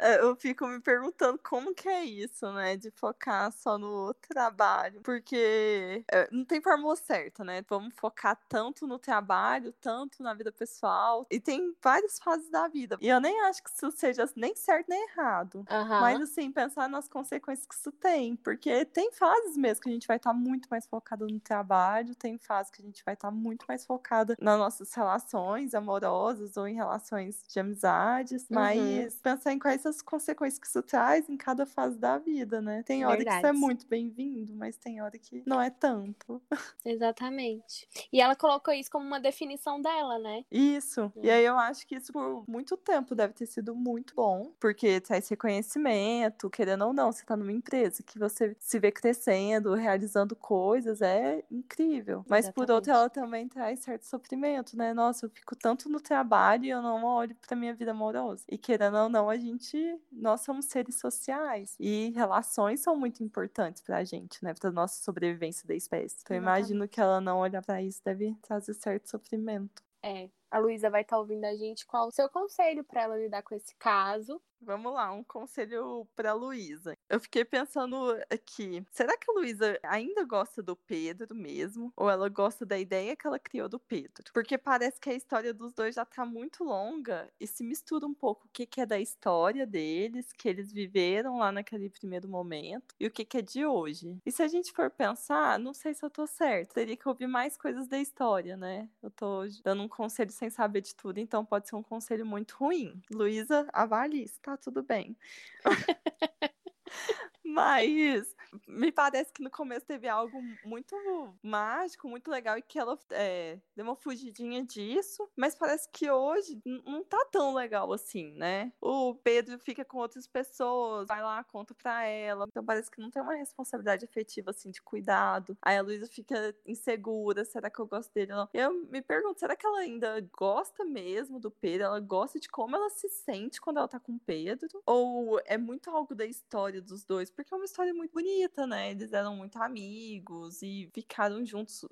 É, 0.00 0.20
eu 0.20 0.34
fico 0.34 0.66
me 0.66 0.80
perguntando 0.80 1.38
como 1.38 1.74
que 1.74 1.88
é 1.88 2.04
isso, 2.04 2.50
né? 2.52 2.76
De 2.76 2.90
focar 2.90 3.52
só 3.52 3.76
no 3.76 4.14
trabalho. 4.14 5.00
Porque 5.02 6.02
é, 6.10 6.28
não 6.32 6.44
tem 6.44 6.60
fórmula 6.60 6.96
certa, 6.96 7.44
né? 7.44 7.62
Vamos 7.68 7.94
focar 7.94 8.38
tanto 8.48 8.86
no 8.86 8.98
trabalho, 8.98 9.74
tanto 9.80 10.22
na 10.22 10.32
vida 10.32 10.50
pessoal. 10.50 11.26
E 11.30 11.38
tem 11.38 11.74
várias 11.82 12.18
fases 12.18 12.48
da 12.48 12.66
vida. 12.66 12.96
E 13.00 13.08
eu 13.08 13.20
nem 13.20 13.40
acho 13.42 13.62
que 13.62 13.70
isso 13.70 13.90
seja 13.90 14.28
nem 14.34 14.56
certo 14.56 14.88
nem 14.88 15.06
errado. 15.10 15.56
Uhum. 15.70 16.00
Mas, 16.00 16.20
assim, 16.22 16.50
pensar 16.50 16.88
nas 16.88 17.06
consequências 17.06 17.66
que 17.66 17.74
isso 17.74 17.92
tem. 17.92 18.36
Porque 18.36 18.86
tem 18.86 19.12
fases 19.12 19.56
mesmo 19.56 19.82
que 19.82 19.90
a 19.90 19.92
gente 19.92 20.06
vai 20.06 20.16
estar 20.16 20.30
tá 20.30 20.36
muito 20.36 20.66
mais 20.70 20.86
focado 20.86 21.26
no 21.26 21.40
trabalho, 21.40 22.14
tem 22.14 22.38
fases 22.38 22.72
que 22.72 22.80
a 22.80 22.84
gente 22.84 23.04
vai 23.04 23.14
estar 23.14 23.28
tá 23.28 23.34
muito 23.34 23.66
mais 23.68 23.84
focada 23.84 24.34
nas 24.40 24.58
nossas 24.58 24.92
relações 24.94 25.74
amorosas 25.74 26.56
ou 26.56 26.66
em 26.66 26.74
relações 26.74 27.42
de 27.46 27.60
amizades. 27.60 28.42
Uhum. 28.42 28.56
Mas 28.56 29.16
pensar 29.16 29.52
em 29.52 29.58
quais 29.58 29.82
as 29.90 30.00
consequências 30.00 30.58
que 30.58 30.66
isso 30.66 30.82
traz 30.82 31.28
em 31.28 31.36
cada 31.36 31.66
fase 31.66 31.98
da 31.98 32.16
vida, 32.18 32.60
né? 32.60 32.82
Tem 32.84 33.04
hora 33.04 33.16
Verdade. 33.16 33.42
que 33.42 33.46
isso 33.46 33.56
é 33.56 33.58
muito 33.58 33.86
bem-vindo, 33.86 34.54
mas 34.54 34.76
tem 34.76 35.02
hora 35.02 35.18
que 35.18 35.42
não 35.46 35.60
é 35.60 35.68
tanto. 35.70 36.40
Exatamente. 36.84 37.88
E 38.12 38.20
ela 38.20 38.34
colocou 38.34 38.72
isso 38.72 38.90
como 38.90 39.04
uma 39.04 39.20
definição 39.20 39.80
dela, 39.80 40.18
né? 40.18 40.44
Isso. 40.50 41.12
E 41.22 41.30
aí 41.30 41.44
eu 41.44 41.58
acho 41.58 41.86
que 41.86 41.96
isso 41.96 42.12
por 42.12 42.44
muito 42.48 42.76
tempo 42.76 43.14
deve 43.14 43.34
ter 43.34 43.46
sido 43.46 43.74
muito 43.74 44.14
bom, 44.14 44.52
porque 44.58 45.00
traz 45.00 45.28
reconhecimento, 45.28 46.48
querendo 46.48 46.86
ou 46.86 46.92
não, 46.92 47.12
você 47.12 47.24
tá 47.24 47.36
numa 47.36 47.52
empresa 47.52 48.02
que 48.02 48.18
você 48.18 48.56
se 48.58 48.78
vê 48.78 48.90
crescendo, 48.90 49.74
realizando 49.74 50.34
coisas, 50.36 51.02
é 51.02 51.44
incrível. 51.50 52.24
Mas 52.28 52.46
Exatamente. 52.46 52.66
por 52.68 52.74
outro, 52.74 52.92
ela 52.92 53.10
também 53.10 53.48
traz 53.48 53.80
certo 53.80 54.04
sofrimento, 54.04 54.76
né? 54.76 54.94
Nossa, 54.94 55.26
eu 55.26 55.30
fico 55.30 55.56
tanto 55.56 55.88
no 55.88 56.00
trabalho 56.00 56.64
e 56.64 56.70
eu 56.70 56.80
não 56.80 57.04
olho 57.04 57.36
pra 57.46 57.56
minha 57.56 57.74
vida 57.74 57.90
amorosa. 57.90 58.44
E 58.48 58.56
querendo 58.56 58.96
ou 58.96 59.08
não, 59.08 59.28
a 59.28 59.36
gente 59.36 59.76
nós 60.10 60.42
somos 60.42 60.66
seres 60.66 60.98
sociais 60.98 61.76
e 61.80 62.10
relações 62.14 62.80
são 62.80 62.96
muito 62.98 63.22
importantes 63.22 63.82
pra 63.82 64.04
gente, 64.04 64.42
né? 64.44 64.54
Pra 64.54 64.70
nossa 64.70 65.02
sobrevivência 65.02 65.66
da 65.66 65.74
espécie. 65.74 66.16
Então, 66.22 66.36
eu 66.36 66.42
imagino 66.42 66.88
que 66.88 67.00
ela 67.00 67.20
não 67.20 67.38
olhar 67.40 67.62
para 67.62 67.82
isso 67.82 68.00
deve 68.04 68.34
trazer 68.42 68.74
certo 68.74 69.08
sofrimento. 69.08 69.82
É, 70.02 70.30
a 70.50 70.58
Luísa 70.58 70.90
vai 70.90 71.02
estar 71.02 71.16
tá 71.16 71.20
ouvindo 71.20 71.44
a 71.44 71.54
gente. 71.54 71.86
Qual 71.86 72.08
o 72.08 72.12
seu 72.12 72.28
conselho 72.28 72.84
para 72.84 73.02
ela 73.02 73.16
lidar 73.16 73.42
com 73.42 73.54
esse 73.54 73.74
caso? 73.76 74.40
Vamos 74.62 74.92
lá, 74.92 75.10
um 75.10 75.24
conselho 75.24 76.06
para 76.14 76.34
Luísa. 76.34 76.94
Eu 77.08 77.18
fiquei 77.18 77.46
pensando 77.46 77.96
aqui, 78.28 78.84
será 78.90 79.16
que 79.16 79.30
a 79.30 79.34
Luísa 79.34 79.78
ainda 79.82 80.22
gosta 80.22 80.62
do 80.62 80.76
Pedro 80.76 81.34
mesmo? 81.34 81.90
Ou 81.96 82.10
ela 82.10 82.28
gosta 82.28 82.66
da 82.66 82.78
ideia 82.78 83.16
que 83.16 83.26
ela 83.26 83.38
criou 83.38 83.70
do 83.70 83.80
Pedro? 83.80 84.30
Porque 84.34 84.58
parece 84.58 85.00
que 85.00 85.08
a 85.08 85.14
história 85.14 85.54
dos 85.54 85.72
dois 85.72 85.94
já 85.94 86.04
tá 86.04 86.26
muito 86.26 86.62
longa 86.62 87.32
e 87.40 87.46
se 87.46 87.64
mistura 87.64 88.06
um 88.06 88.12
pouco 88.12 88.46
o 88.46 88.50
que, 88.52 88.66
que 88.66 88.82
é 88.82 88.86
da 88.86 89.00
história 89.00 89.66
deles, 89.66 90.30
que 90.30 90.46
eles 90.46 90.70
viveram 90.70 91.38
lá 91.38 91.50
naquele 91.50 91.88
primeiro 91.88 92.28
momento, 92.28 92.94
e 93.00 93.06
o 93.06 93.10
que, 93.10 93.24
que 93.24 93.38
é 93.38 93.42
de 93.42 93.64
hoje. 93.64 94.18
E 94.26 94.30
se 94.30 94.42
a 94.42 94.48
gente 94.48 94.72
for 94.72 94.90
pensar, 94.90 95.58
não 95.58 95.72
sei 95.72 95.94
se 95.94 96.04
eu 96.04 96.10
tô 96.10 96.26
certo, 96.26 96.74
teria 96.74 96.96
que 96.98 97.08
ouvir 97.08 97.26
mais 97.26 97.56
coisas 97.56 97.88
da 97.88 97.98
história, 97.98 98.58
né? 98.58 98.90
Eu 99.02 99.10
tô 99.10 99.40
dando 99.64 99.82
um 99.82 99.88
conselho 99.88 100.30
sem 100.40 100.50
saber 100.50 100.80
de 100.82 100.94
tudo, 100.96 101.18
então 101.18 101.44
pode 101.44 101.68
ser 101.68 101.76
um 101.76 101.82
conselho 101.82 102.26
muito 102.26 102.56
ruim. 102.56 103.00
Luísa, 103.12 103.68
avalie, 103.72 104.24
está 104.24 104.56
tudo 104.56 104.82
bem. 104.82 105.16
Mas 107.50 108.34
me 108.66 108.92
parece 108.92 109.32
que 109.32 109.42
no 109.42 109.50
começo 109.50 109.86
teve 109.86 110.08
algo 110.08 110.40
muito 110.64 110.94
mágico, 111.42 112.08
muito 112.08 112.30
legal, 112.30 112.56
e 112.58 112.62
que 112.62 112.78
ela 112.78 112.98
é, 113.10 113.58
deu 113.74 113.84
uma 113.84 113.96
fugidinha 113.96 114.64
disso. 114.64 115.28
Mas 115.36 115.54
parece 115.54 115.88
que 115.92 116.10
hoje 116.10 116.60
não 116.64 117.02
tá 117.04 117.24
tão 117.30 117.54
legal 117.54 117.92
assim, 117.92 118.32
né? 118.34 118.72
O 118.80 119.14
Pedro 119.14 119.58
fica 119.58 119.84
com 119.84 119.98
outras 119.98 120.26
pessoas, 120.26 121.08
vai 121.08 121.22
lá, 121.22 121.42
conta 121.44 121.74
pra 121.74 122.04
ela. 122.04 122.46
Então 122.48 122.64
parece 122.64 122.90
que 122.90 123.00
não 123.00 123.10
tem 123.10 123.22
uma 123.22 123.34
responsabilidade 123.34 124.04
afetiva, 124.04 124.50
assim, 124.50 124.70
de 124.70 124.80
cuidado. 124.82 125.56
Aí 125.62 125.76
a 125.76 125.82
Luísa 125.82 126.06
fica 126.06 126.54
insegura: 126.66 127.44
será 127.44 127.70
que 127.70 127.80
eu 127.80 127.86
gosto 127.86 128.12
dele 128.12 128.32
não? 128.32 128.48
Eu 128.54 128.72
me 128.72 129.02
pergunto: 129.02 129.40
será 129.40 129.56
que 129.56 129.66
ela 129.66 129.80
ainda 129.80 130.20
gosta 130.36 130.84
mesmo 130.84 131.40
do 131.40 131.50
Pedro? 131.50 131.86
Ela 131.86 132.00
gosta 132.00 132.38
de 132.38 132.48
como 132.48 132.76
ela 132.76 132.90
se 132.90 133.08
sente 133.08 133.60
quando 133.60 133.78
ela 133.78 133.88
tá 133.88 133.98
com 133.98 134.12
o 134.12 134.20
Pedro? 134.20 134.82
Ou 134.86 135.40
é 135.44 135.56
muito 135.58 135.90
algo 135.90 136.14
da 136.14 136.24
história 136.26 136.80
dos 136.80 137.04
dois? 137.04 137.30
Porque 137.42 137.54
é 137.54 137.56
uma 137.56 137.64
história 137.64 137.94
muito 137.94 138.12
bonita, 138.12 138.66
né? 138.66 138.90
Eles 138.90 139.12
eram 139.12 139.36
muito 139.36 139.56
amigos 139.56 140.62
e 140.62 140.90
ficaram 140.94 141.44
juntos 141.44 141.84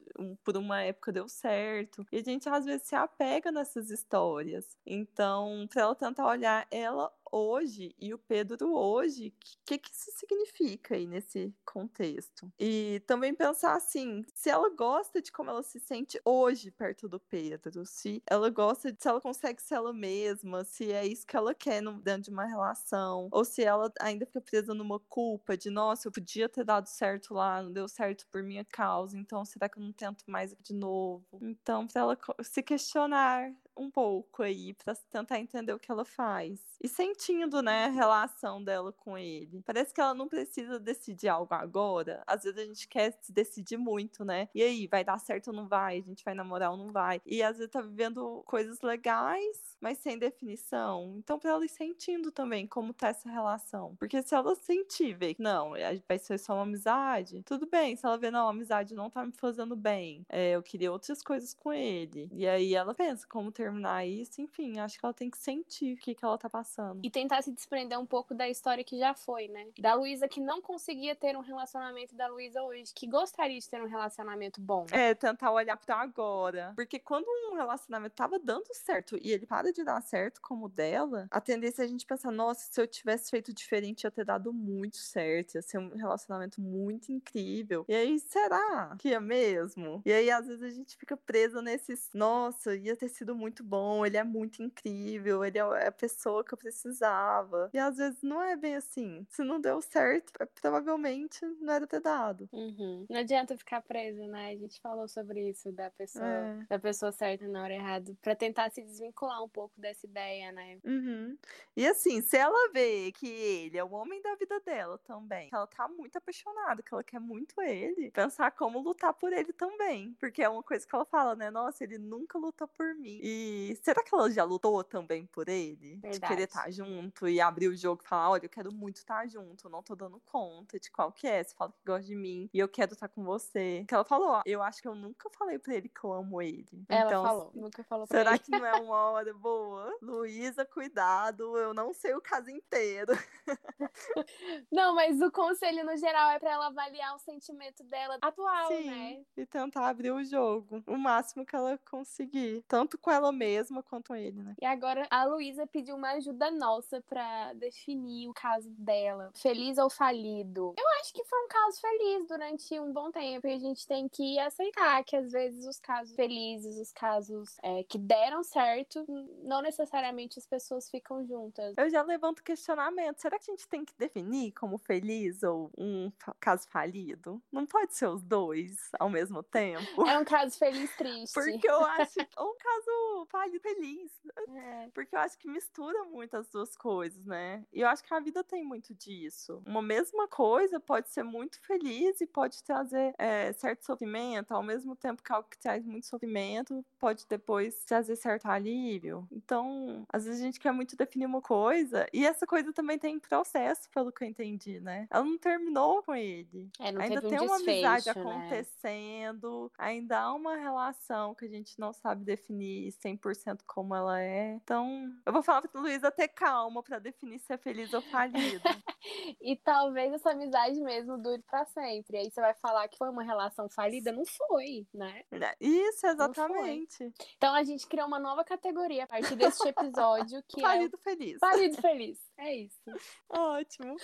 por 0.44 0.56
uma 0.56 0.82
época 0.82 1.12
deu 1.12 1.28
certo. 1.28 2.04
E 2.12 2.18
a 2.18 2.22
gente 2.22 2.48
às 2.48 2.64
vezes 2.64 2.86
se 2.86 2.94
apega 2.94 3.50
nessas 3.52 3.90
histórias. 3.90 4.76
Então, 4.86 5.66
para 5.70 5.82
ela 5.82 5.94
tentar 5.94 6.26
olhar 6.26 6.66
ela 6.70 7.10
hoje 7.32 7.94
e 7.98 8.12
o 8.14 8.18
Pedro 8.18 8.74
hoje, 8.74 9.28
o 9.28 9.32
que, 9.66 9.78
que 9.78 9.90
isso 9.90 10.10
significa 10.12 10.94
aí 10.94 11.06
nesse 11.06 11.54
contexto? 11.64 12.50
E 12.58 13.02
também 13.06 13.34
pensar 13.34 13.74
assim, 13.74 14.22
se 14.34 14.50
ela 14.50 14.68
gosta 14.70 15.20
de 15.22 15.30
como 15.32 15.50
ela 15.50 15.62
se 15.62 15.78
sente 15.80 16.20
hoje 16.24 16.70
perto 16.70 17.08
do 17.08 17.20
Pedro, 17.20 17.84
se 17.86 18.22
ela 18.26 18.50
gosta, 18.50 18.94
se 18.98 19.08
ela 19.08 19.20
consegue 19.20 19.62
ser 19.62 19.74
ela 19.76 19.92
mesma, 19.92 20.64
se 20.64 20.92
é 20.92 21.06
isso 21.06 21.26
que 21.26 21.36
ela 21.36 21.54
quer 21.54 21.80
no, 21.80 22.00
dentro 22.00 22.22
de 22.24 22.30
uma 22.30 22.46
relação, 22.46 23.28
ou 23.30 23.44
se 23.44 23.62
ela 23.62 23.92
ainda 24.00 24.26
fica 24.26 24.40
presa 24.40 24.74
numa 24.74 24.98
culpa 25.00 25.56
de, 25.56 25.70
nossa, 25.70 26.08
eu 26.08 26.12
podia 26.12 26.48
ter 26.48 26.64
dado 26.64 26.86
certo 26.88 27.34
lá, 27.34 27.62
não 27.62 27.72
deu 27.72 27.88
certo 27.88 28.26
por 28.30 28.42
minha 28.42 28.64
causa, 28.64 29.16
então 29.16 29.44
será 29.44 29.68
que 29.68 29.78
eu 29.78 29.82
não 29.82 29.92
tento 29.92 30.24
mais 30.28 30.54
de 30.60 30.74
novo? 30.74 31.24
Então, 31.40 31.86
para 31.86 32.02
ela 32.02 32.18
se 32.42 32.62
questionar 32.62 33.52
um 33.78 33.90
pouco 33.90 34.42
aí 34.42 34.74
para 34.74 34.94
tentar 35.10 35.38
entender 35.38 35.72
o 35.72 35.78
que 35.78 35.90
ela 35.90 36.04
faz. 36.04 36.60
E 36.80 36.88
sentindo, 36.88 37.62
né, 37.62 37.86
a 37.86 37.90
relação 37.90 38.62
dela 38.62 38.92
com 38.92 39.16
ele. 39.16 39.62
Parece 39.64 39.92
que 39.94 40.00
ela 40.00 40.14
não 40.14 40.28
precisa 40.28 40.78
decidir 40.78 41.28
algo 41.28 41.52
agora. 41.54 42.22
Às 42.26 42.42
vezes 42.42 42.58
a 42.58 42.64
gente 42.64 42.88
quer 42.88 43.12
se 43.20 43.32
decidir 43.32 43.76
muito, 43.76 44.24
né? 44.24 44.48
E 44.54 44.62
aí, 44.62 44.86
vai 44.86 45.04
dar 45.04 45.18
certo 45.18 45.48
ou 45.48 45.54
não 45.54 45.66
vai? 45.66 45.98
A 45.98 46.02
gente 46.02 46.24
vai 46.24 46.34
namorar 46.34 46.70
ou 46.70 46.76
não 46.76 46.92
vai? 46.92 47.20
E 47.24 47.42
às 47.42 47.58
vezes 47.58 47.70
tá 47.70 47.80
vivendo 47.80 48.42
coisas 48.46 48.80
legais, 48.80 49.76
mas 49.80 49.98
sem 49.98 50.18
definição. 50.18 51.14
Então, 51.18 51.38
para 51.38 51.50
ela 51.50 51.64
ir 51.64 51.68
sentindo 51.68 52.30
também 52.30 52.66
como 52.66 52.92
tá 52.92 53.08
essa 53.08 53.28
relação. 53.28 53.96
Porque 53.96 54.22
se 54.22 54.34
ela 54.34 54.54
sentir, 54.54 55.14
ver 55.14 55.34
que 55.34 55.42
não, 55.42 55.72
vai 56.06 56.18
ser 56.18 56.38
só 56.38 56.54
uma 56.54 56.62
amizade, 56.62 57.42
tudo 57.44 57.66
bem. 57.66 57.96
Se 57.96 58.06
ela 58.06 58.18
ver, 58.18 58.30
não, 58.30 58.46
a 58.46 58.50
amizade 58.50 58.94
não 58.94 59.10
tá 59.10 59.24
me 59.24 59.32
fazendo 59.32 59.76
bem, 59.76 60.24
é, 60.28 60.52
eu 60.52 60.62
queria 60.62 60.92
outras 60.92 61.22
coisas 61.22 61.54
com 61.54 61.72
ele. 61.72 62.28
E 62.32 62.46
aí 62.46 62.74
ela 62.74 62.94
pensa 62.94 63.26
como 63.26 63.52
ter 63.52 63.67
terminar 63.68 64.06
isso. 64.06 64.40
Enfim, 64.40 64.78
acho 64.78 64.98
que 64.98 65.04
ela 65.04 65.14
tem 65.14 65.30
que 65.30 65.38
sentir 65.38 65.94
o 65.94 65.96
que, 65.96 66.14
que 66.14 66.24
ela 66.24 66.38
tá 66.38 66.48
passando. 66.48 67.00
E 67.02 67.10
tentar 67.10 67.42
se 67.42 67.52
desprender 67.52 67.98
um 67.98 68.06
pouco 68.06 68.34
da 68.34 68.48
história 68.48 68.82
que 68.82 68.98
já 68.98 69.14
foi, 69.14 69.48
né? 69.48 69.66
Da 69.78 69.94
Luísa 69.94 70.26
que 70.26 70.40
não 70.40 70.60
conseguia 70.60 71.14
ter 71.14 71.36
um 71.36 71.40
relacionamento 71.40 72.14
da 72.14 72.26
Luísa 72.28 72.62
hoje, 72.62 72.92
que 72.94 73.06
gostaria 73.06 73.58
de 73.58 73.68
ter 73.68 73.82
um 73.82 73.86
relacionamento 73.86 74.60
bom. 74.60 74.86
É, 74.90 75.14
tentar 75.14 75.50
olhar 75.50 75.76
pra 75.76 75.96
agora. 75.96 76.72
Porque 76.74 76.98
quando 76.98 77.26
um 77.50 77.56
relacionamento 77.56 78.14
tava 78.14 78.38
dando 78.38 78.66
certo 78.72 79.18
e 79.20 79.32
ele 79.32 79.46
para 79.46 79.72
de 79.72 79.84
dar 79.84 80.00
certo 80.00 80.40
como 80.40 80.66
o 80.66 80.68
dela, 80.68 81.26
a 81.30 81.40
tendência 81.40 81.82
é 81.82 81.84
a 81.84 81.88
gente 81.88 82.06
pensar, 82.06 82.30
nossa, 82.30 82.68
se 82.70 82.80
eu 82.80 82.86
tivesse 82.86 83.30
feito 83.30 83.52
diferente, 83.52 84.04
ia 84.04 84.10
ter 84.10 84.24
dado 84.24 84.52
muito 84.52 84.96
certo. 84.96 85.54
Ia 85.54 85.62
ser 85.62 85.78
um 85.78 85.94
relacionamento 85.96 86.60
muito 86.60 87.12
incrível. 87.12 87.84
E 87.88 87.94
aí, 87.94 88.18
será 88.18 88.96
que 88.98 89.12
é 89.12 89.20
mesmo? 89.20 90.02
E 90.04 90.12
aí, 90.12 90.30
às 90.30 90.46
vezes, 90.46 90.62
a 90.62 90.70
gente 90.70 90.96
fica 90.96 91.16
presa 91.16 91.60
nesses, 91.60 92.10
nossa, 92.14 92.74
ia 92.74 92.96
ter 92.96 93.08
sido 93.08 93.34
muito 93.34 93.57
bom, 93.62 94.04
ele 94.04 94.16
é 94.16 94.24
muito 94.24 94.62
incrível, 94.62 95.44
ele 95.44 95.58
é 95.58 95.86
a 95.86 95.92
pessoa 95.92 96.44
que 96.44 96.54
eu 96.54 96.58
precisava. 96.58 97.70
E 97.72 97.78
às 97.78 97.96
vezes 97.96 98.22
não 98.22 98.42
é 98.42 98.56
bem 98.56 98.76
assim. 98.76 99.26
Se 99.28 99.42
não 99.42 99.60
deu 99.60 99.80
certo, 99.80 100.32
é, 100.40 100.46
provavelmente 100.46 101.44
não 101.60 101.72
era 101.72 101.86
ter 101.86 102.00
dado. 102.00 102.48
Uhum. 102.52 103.06
Não 103.08 103.20
adianta 103.20 103.56
ficar 103.56 103.82
preso, 103.82 104.26
né? 104.26 104.50
A 104.50 104.56
gente 104.56 104.80
falou 104.80 105.08
sobre 105.08 105.48
isso, 105.48 105.72
da 105.72 105.90
pessoa, 105.90 106.24
é. 106.24 106.66
da 106.68 106.78
pessoa 106.78 107.12
certa 107.12 107.46
na 107.48 107.62
hora 107.62 107.74
errada, 107.74 108.16
para 108.22 108.34
tentar 108.34 108.70
se 108.70 108.82
desvincular 108.82 109.42
um 109.42 109.48
pouco 109.48 109.80
dessa 109.80 110.06
ideia, 110.06 110.52
né? 110.52 110.78
Uhum. 110.84 111.36
E 111.76 111.86
assim, 111.86 112.20
se 112.20 112.36
ela 112.36 112.70
vê 112.72 113.12
que 113.12 113.28
ele 113.28 113.78
é 113.78 113.84
o 113.84 113.92
homem 113.92 114.20
da 114.22 114.34
vida 114.34 114.60
dela 114.60 114.98
também, 114.98 115.48
que 115.48 115.54
ela 115.54 115.66
tá 115.66 115.88
muito 115.88 116.16
apaixonada, 116.16 116.82
que 116.82 116.92
ela 116.92 117.04
quer 117.04 117.20
muito 117.20 117.60
ele, 117.60 118.10
pensar 118.10 118.50
como 118.52 118.80
lutar 118.80 119.12
por 119.14 119.32
ele 119.32 119.52
também. 119.52 120.14
Porque 120.18 120.42
é 120.42 120.48
uma 120.48 120.62
coisa 120.62 120.86
que 120.86 120.94
ela 120.94 121.04
fala, 121.04 121.34
né? 121.34 121.50
Nossa, 121.50 121.84
ele 121.84 121.98
nunca 121.98 122.38
lutou 122.38 122.68
por 122.68 122.94
mim. 122.94 123.20
E 123.22 123.47
será 123.82 124.02
que 124.02 124.14
ela 124.14 124.30
já 124.30 124.44
lutou 124.44 124.82
também 124.82 125.26
por 125.26 125.48
ele? 125.48 125.96
Verdade. 125.96 126.20
De 126.20 126.26
querer 126.26 126.44
estar 126.44 126.64
tá 126.64 126.70
junto 126.70 127.28
e 127.28 127.40
abrir 127.40 127.68
o 127.68 127.76
jogo 127.76 128.02
e 128.04 128.08
falar: 128.08 128.30
olha, 128.30 128.44
eu 128.44 128.48
quero 128.48 128.72
muito 128.72 128.96
estar 128.96 129.22
tá 129.22 129.26
junto, 129.26 129.68
não 129.68 129.82
tô 129.82 129.94
dando 129.94 130.20
conta 130.26 130.78
de 130.78 130.90
qual 130.90 131.12
que 131.12 131.26
é. 131.26 131.42
Você 131.42 131.54
fala 131.54 131.72
que 131.72 131.84
gosta 131.84 132.06
de 132.06 132.14
mim 132.14 132.48
e 132.52 132.58
eu 132.58 132.68
quero 132.68 132.94
estar 132.94 133.08
tá 133.08 133.14
com 133.14 133.24
você. 133.24 133.84
Que 133.86 133.94
ela 133.94 134.04
falou: 134.04 134.28
ó, 134.28 134.42
eu 134.44 134.62
acho 134.62 134.82
que 134.82 134.88
eu 134.88 134.94
nunca 134.94 135.28
falei 135.30 135.58
pra 135.58 135.74
ele 135.74 135.88
que 135.88 136.04
eu 136.04 136.12
amo 136.12 136.40
ele. 136.42 136.84
Ela 136.88 137.10
então, 137.10 137.22
falou, 137.22 137.50
nunca 137.54 137.84
falou 137.84 138.06
pra 138.06 138.18
será 138.18 138.30
ele. 138.32 138.38
que 138.40 138.50
não 138.50 138.66
é 138.66 138.74
uma 138.80 139.10
hora 139.10 139.32
boa? 139.34 139.96
Luísa, 140.02 140.64
cuidado, 140.64 141.56
eu 141.56 141.74
não 141.74 141.92
sei 141.92 142.14
o 142.14 142.20
caso 142.20 142.50
inteiro. 142.50 143.12
não, 144.70 144.94
mas 144.94 145.20
o 145.20 145.30
conselho 145.30 145.84
no 145.84 145.96
geral 145.96 146.30
é 146.30 146.38
pra 146.38 146.52
ela 146.52 146.66
avaliar 146.66 147.14
o 147.14 147.18
sentimento 147.18 147.84
dela 147.84 148.18
atual, 148.20 148.68
Sim, 148.68 148.90
né? 148.90 149.24
E 149.36 149.46
tentar 149.46 149.88
abrir 149.88 150.10
o 150.10 150.24
jogo 150.24 150.82
o 150.86 150.96
máximo 150.96 151.44
que 151.44 151.54
ela 151.54 151.78
conseguir. 151.90 152.64
Tanto 152.68 152.98
com 152.98 153.10
ela 153.10 153.27
mesma 153.32 153.82
quanto 153.82 154.08
com 154.08 154.16
ele, 154.16 154.42
né? 154.42 154.54
E 154.60 154.64
agora 154.64 155.06
a 155.10 155.24
Luísa 155.24 155.66
pediu 155.66 155.96
uma 155.96 156.12
ajuda 156.12 156.50
nossa 156.50 157.02
para 157.02 157.52
definir 157.54 158.28
o 158.28 158.32
caso 158.32 158.70
dela. 158.70 159.30
Feliz 159.34 159.76
ou 159.78 159.90
falido? 159.90 160.74
Eu 160.78 160.88
acho 161.00 161.12
que 161.12 161.24
foi 161.24 161.38
um 161.44 161.48
caso 161.48 161.80
feliz 161.80 162.26
durante 162.26 162.80
um 162.80 162.92
bom 162.92 163.10
tempo. 163.10 163.46
E 163.46 163.52
a 163.52 163.58
gente 163.58 163.86
tem 163.86 164.08
que 164.08 164.38
aceitar 164.38 165.04
que 165.04 165.16
às 165.16 165.30
vezes 165.30 165.66
os 165.66 165.78
casos 165.78 166.14
felizes, 166.14 166.78
os 166.78 166.92
casos 166.92 167.56
é, 167.62 167.82
que 167.84 167.98
deram 167.98 168.42
certo, 168.42 169.04
não 169.42 169.60
necessariamente 169.60 170.38
as 170.38 170.46
pessoas 170.46 170.90
ficam 170.90 171.24
juntas. 171.26 171.74
Eu 171.76 171.90
já 171.90 172.02
levanto 172.02 172.42
questionamento. 172.42 173.20
Será 173.20 173.38
que 173.38 173.50
a 173.50 173.54
gente 173.54 173.68
tem 173.68 173.84
que 173.84 173.92
definir 173.98 174.52
como 174.52 174.78
feliz 174.78 175.42
ou 175.42 175.70
um 175.76 176.10
caso 176.40 176.66
falido? 176.68 177.42
Não 177.52 177.66
pode 177.66 177.94
ser 177.94 178.06
os 178.06 178.22
dois 178.22 178.90
ao 178.98 179.10
mesmo 179.10 179.42
tempo? 179.42 180.06
É 180.06 180.18
um 180.18 180.24
caso 180.24 180.58
feliz 180.58 180.94
triste. 180.96 181.34
Porque 181.34 181.68
eu 181.68 181.84
acho. 181.84 182.18
um 182.38 182.56
caso 182.56 183.17
falido 183.26 183.60
feliz. 183.60 184.10
É. 184.48 184.88
Porque 184.94 185.14
eu 185.14 185.20
acho 185.20 185.38
que 185.38 185.48
mistura 185.48 186.04
muito 186.04 186.36
as 186.36 186.48
duas 186.48 186.76
coisas, 186.76 187.24
né? 187.26 187.64
E 187.72 187.80
eu 187.80 187.88
acho 187.88 188.02
que 188.02 188.14
a 188.14 188.20
vida 188.20 188.42
tem 188.44 188.64
muito 188.64 188.94
disso. 188.94 189.62
Uma 189.66 189.82
mesma 189.82 190.28
coisa 190.28 190.80
pode 190.80 191.08
ser 191.10 191.22
muito 191.22 191.60
feliz 191.60 192.20
e 192.20 192.26
pode 192.26 192.62
trazer 192.62 193.14
é, 193.18 193.52
certo 193.52 193.84
sofrimento, 193.84 194.52
ao 194.52 194.62
mesmo 194.62 194.94
tempo 194.96 195.22
que 195.22 195.32
algo 195.32 195.48
que 195.48 195.58
traz 195.58 195.84
muito 195.84 196.06
sofrimento 196.06 196.84
pode 196.98 197.26
depois 197.28 197.84
trazer 197.84 198.16
certo 198.16 198.46
alívio. 198.46 199.26
Então, 199.30 200.06
às 200.12 200.24
vezes 200.24 200.40
a 200.40 200.44
gente 200.44 200.60
quer 200.60 200.72
muito 200.72 200.96
definir 200.96 201.26
uma 201.26 201.42
coisa 201.42 202.06
e 202.12 202.24
essa 202.24 202.46
coisa 202.46 202.72
também 202.72 202.98
tem 202.98 203.18
processo, 203.18 203.88
pelo 203.90 204.12
que 204.12 204.24
eu 204.24 204.28
entendi, 204.28 204.80
né? 204.80 205.06
Ela 205.10 205.24
não 205.24 205.38
terminou 205.38 206.02
com 206.02 206.14
ele. 206.14 206.70
É, 206.80 206.88
ainda 206.88 207.20
tem 207.20 207.40
um 207.40 207.48
uma 207.48 207.56
amizade 207.56 208.06
né? 208.06 208.12
acontecendo, 208.12 209.72
ainda 209.76 210.20
há 210.20 210.34
uma 210.34 210.56
relação 210.56 211.34
que 211.34 211.44
a 211.44 211.48
gente 211.48 211.78
não 211.78 211.92
sabe 211.92 212.24
definir 212.24 212.92
100% 213.16 213.60
como 213.66 213.94
ela 213.94 214.20
é. 214.20 214.54
Então, 214.54 215.12
eu 215.24 215.32
vou 215.32 215.42
falar 215.42 215.62
pra 215.62 215.80
Luísa 215.80 216.10
ter 216.10 216.28
calma 216.28 216.82
para 216.82 216.98
definir 216.98 217.38
se 217.38 217.52
é 217.52 217.58
feliz 217.58 217.92
ou 217.92 218.00
falido. 218.00 218.62
e 219.40 219.56
talvez 219.56 220.12
essa 220.12 220.30
amizade 220.30 220.80
mesmo 220.80 221.18
dure 221.18 221.42
para 221.42 221.64
sempre. 221.66 222.18
Aí 222.18 222.30
você 222.30 222.40
vai 222.40 222.54
falar 222.54 222.88
que 222.88 222.98
foi 222.98 223.08
uma 223.08 223.22
relação 223.22 223.68
falida? 223.68 224.12
Não 224.12 224.24
foi, 224.26 224.86
né? 224.92 225.22
Isso, 225.60 226.06
exatamente. 226.06 227.12
Então 227.36 227.54
a 227.54 227.62
gente 227.64 227.86
criou 227.86 228.06
uma 228.06 228.18
nova 228.18 228.44
categoria 228.44 229.04
a 229.04 229.06
partir 229.06 229.36
deste 229.36 229.66
episódio 229.68 230.42
que 230.48 230.60
Falido 230.60 230.96
é 230.96 231.02
feliz. 231.02 231.38
Falido 231.38 231.76
feliz. 231.80 232.27
É 232.38 232.54
isso. 232.54 232.90
Ótimo. 233.28 233.96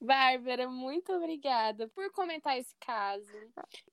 Bárbara, 0.00 0.68
muito 0.68 1.12
obrigada 1.12 1.88
por 1.88 2.08
comentar 2.12 2.56
esse 2.56 2.74
caso. 2.80 3.26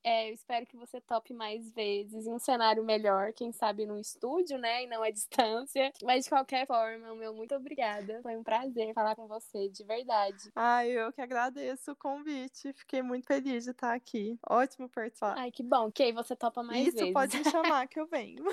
É, 0.03 0.29
eu 0.29 0.35
espero 0.35 0.67
que 0.67 0.77
você 0.77 1.01
tope 1.01 1.33
mais 1.33 1.73
vezes 1.73 2.27
em 2.27 2.31
um 2.31 2.37
cenário 2.37 2.83
melhor, 2.83 3.33
quem 3.33 3.51
sabe 3.51 3.87
no 3.87 3.99
estúdio, 3.99 4.59
né? 4.59 4.83
E 4.83 4.87
não 4.87 5.01
à 5.01 5.09
distância. 5.09 5.91
Mas 6.03 6.25
de 6.25 6.29
qualquer 6.29 6.67
forma, 6.67 7.15
meu 7.15 7.33
muito 7.33 7.55
obrigada. 7.55 8.21
Foi 8.21 8.37
um 8.37 8.43
prazer 8.43 8.93
falar 8.93 9.15
com 9.15 9.27
você, 9.27 9.67
de 9.67 9.83
verdade. 9.83 10.51
Ai, 10.55 10.91
eu 10.91 11.11
que 11.11 11.21
agradeço 11.21 11.91
o 11.91 11.95
convite. 11.95 12.71
Fiquei 12.73 13.01
muito 13.01 13.25
feliz 13.25 13.63
de 13.63 13.71
estar 13.71 13.95
aqui. 13.95 14.37
Ótimo 14.47 14.87
participar. 14.87 15.35
Ai, 15.37 15.51
que 15.51 15.63
bom. 15.63 15.91
Que 15.91 16.03
aí 16.03 16.11
você 16.11 16.35
topa 16.35 16.61
mais 16.61 16.87
Isso, 16.87 16.97
vezes. 16.97 17.09
Isso, 17.09 17.13
pode 17.13 17.37
me 17.37 17.43
chamar 17.49 17.87
que 17.89 17.99
eu 17.99 18.05
venho. 18.05 18.45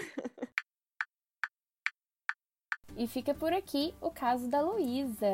E 2.97 3.07
fica 3.07 3.35
por 3.35 3.53
aqui 3.53 3.95
o 4.01 4.11
caso 4.11 4.49
da 4.49 4.61
Luísa. 4.61 5.27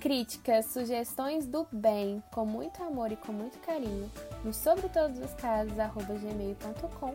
Críticas, 0.00 0.66
sugestões 0.66 1.46
do 1.46 1.66
bem, 1.72 2.22
com 2.30 2.44
muito 2.44 2.82
amor 2.82 3.10
e 3.10 3.16
com 3.16 3.32
muito 3.32 3.58
carinho, 3.60 4.10
no 4.44 4.52
sobre 4.52 4.88
todos 4.90 5.18
os 5.18 5.32
casos, 5.34 5.72
gmail.com 5.72 7.14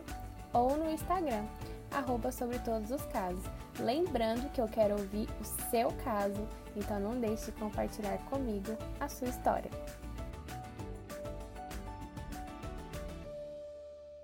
ou 0.52 0.76
no 0.76 0.90
Instagram, 0.90 1.44
arroba 1.92 2.32
sobre 2.32 2.58
todos 2.58 2.90
os 2.90 3.02
casos. 3.06 3.44
Lembrando 3.78 4.50
que 4.50 4.60
eu 4.60 4.66
quero 4.66 4.94
ouvir 4.94 5.28
o 5.40 5.44
seu 5.70 5.92
caso, 6.04 6.46
então 6.76 6.98
não 6.98 7.20
deixe 7.20 7.46
de 7.46 7.52
compartilhar 7.52 8.18
comigo 8.28 8.76
a 8.98 9.08
sua 9.08 9.28
história. 9.28 9.70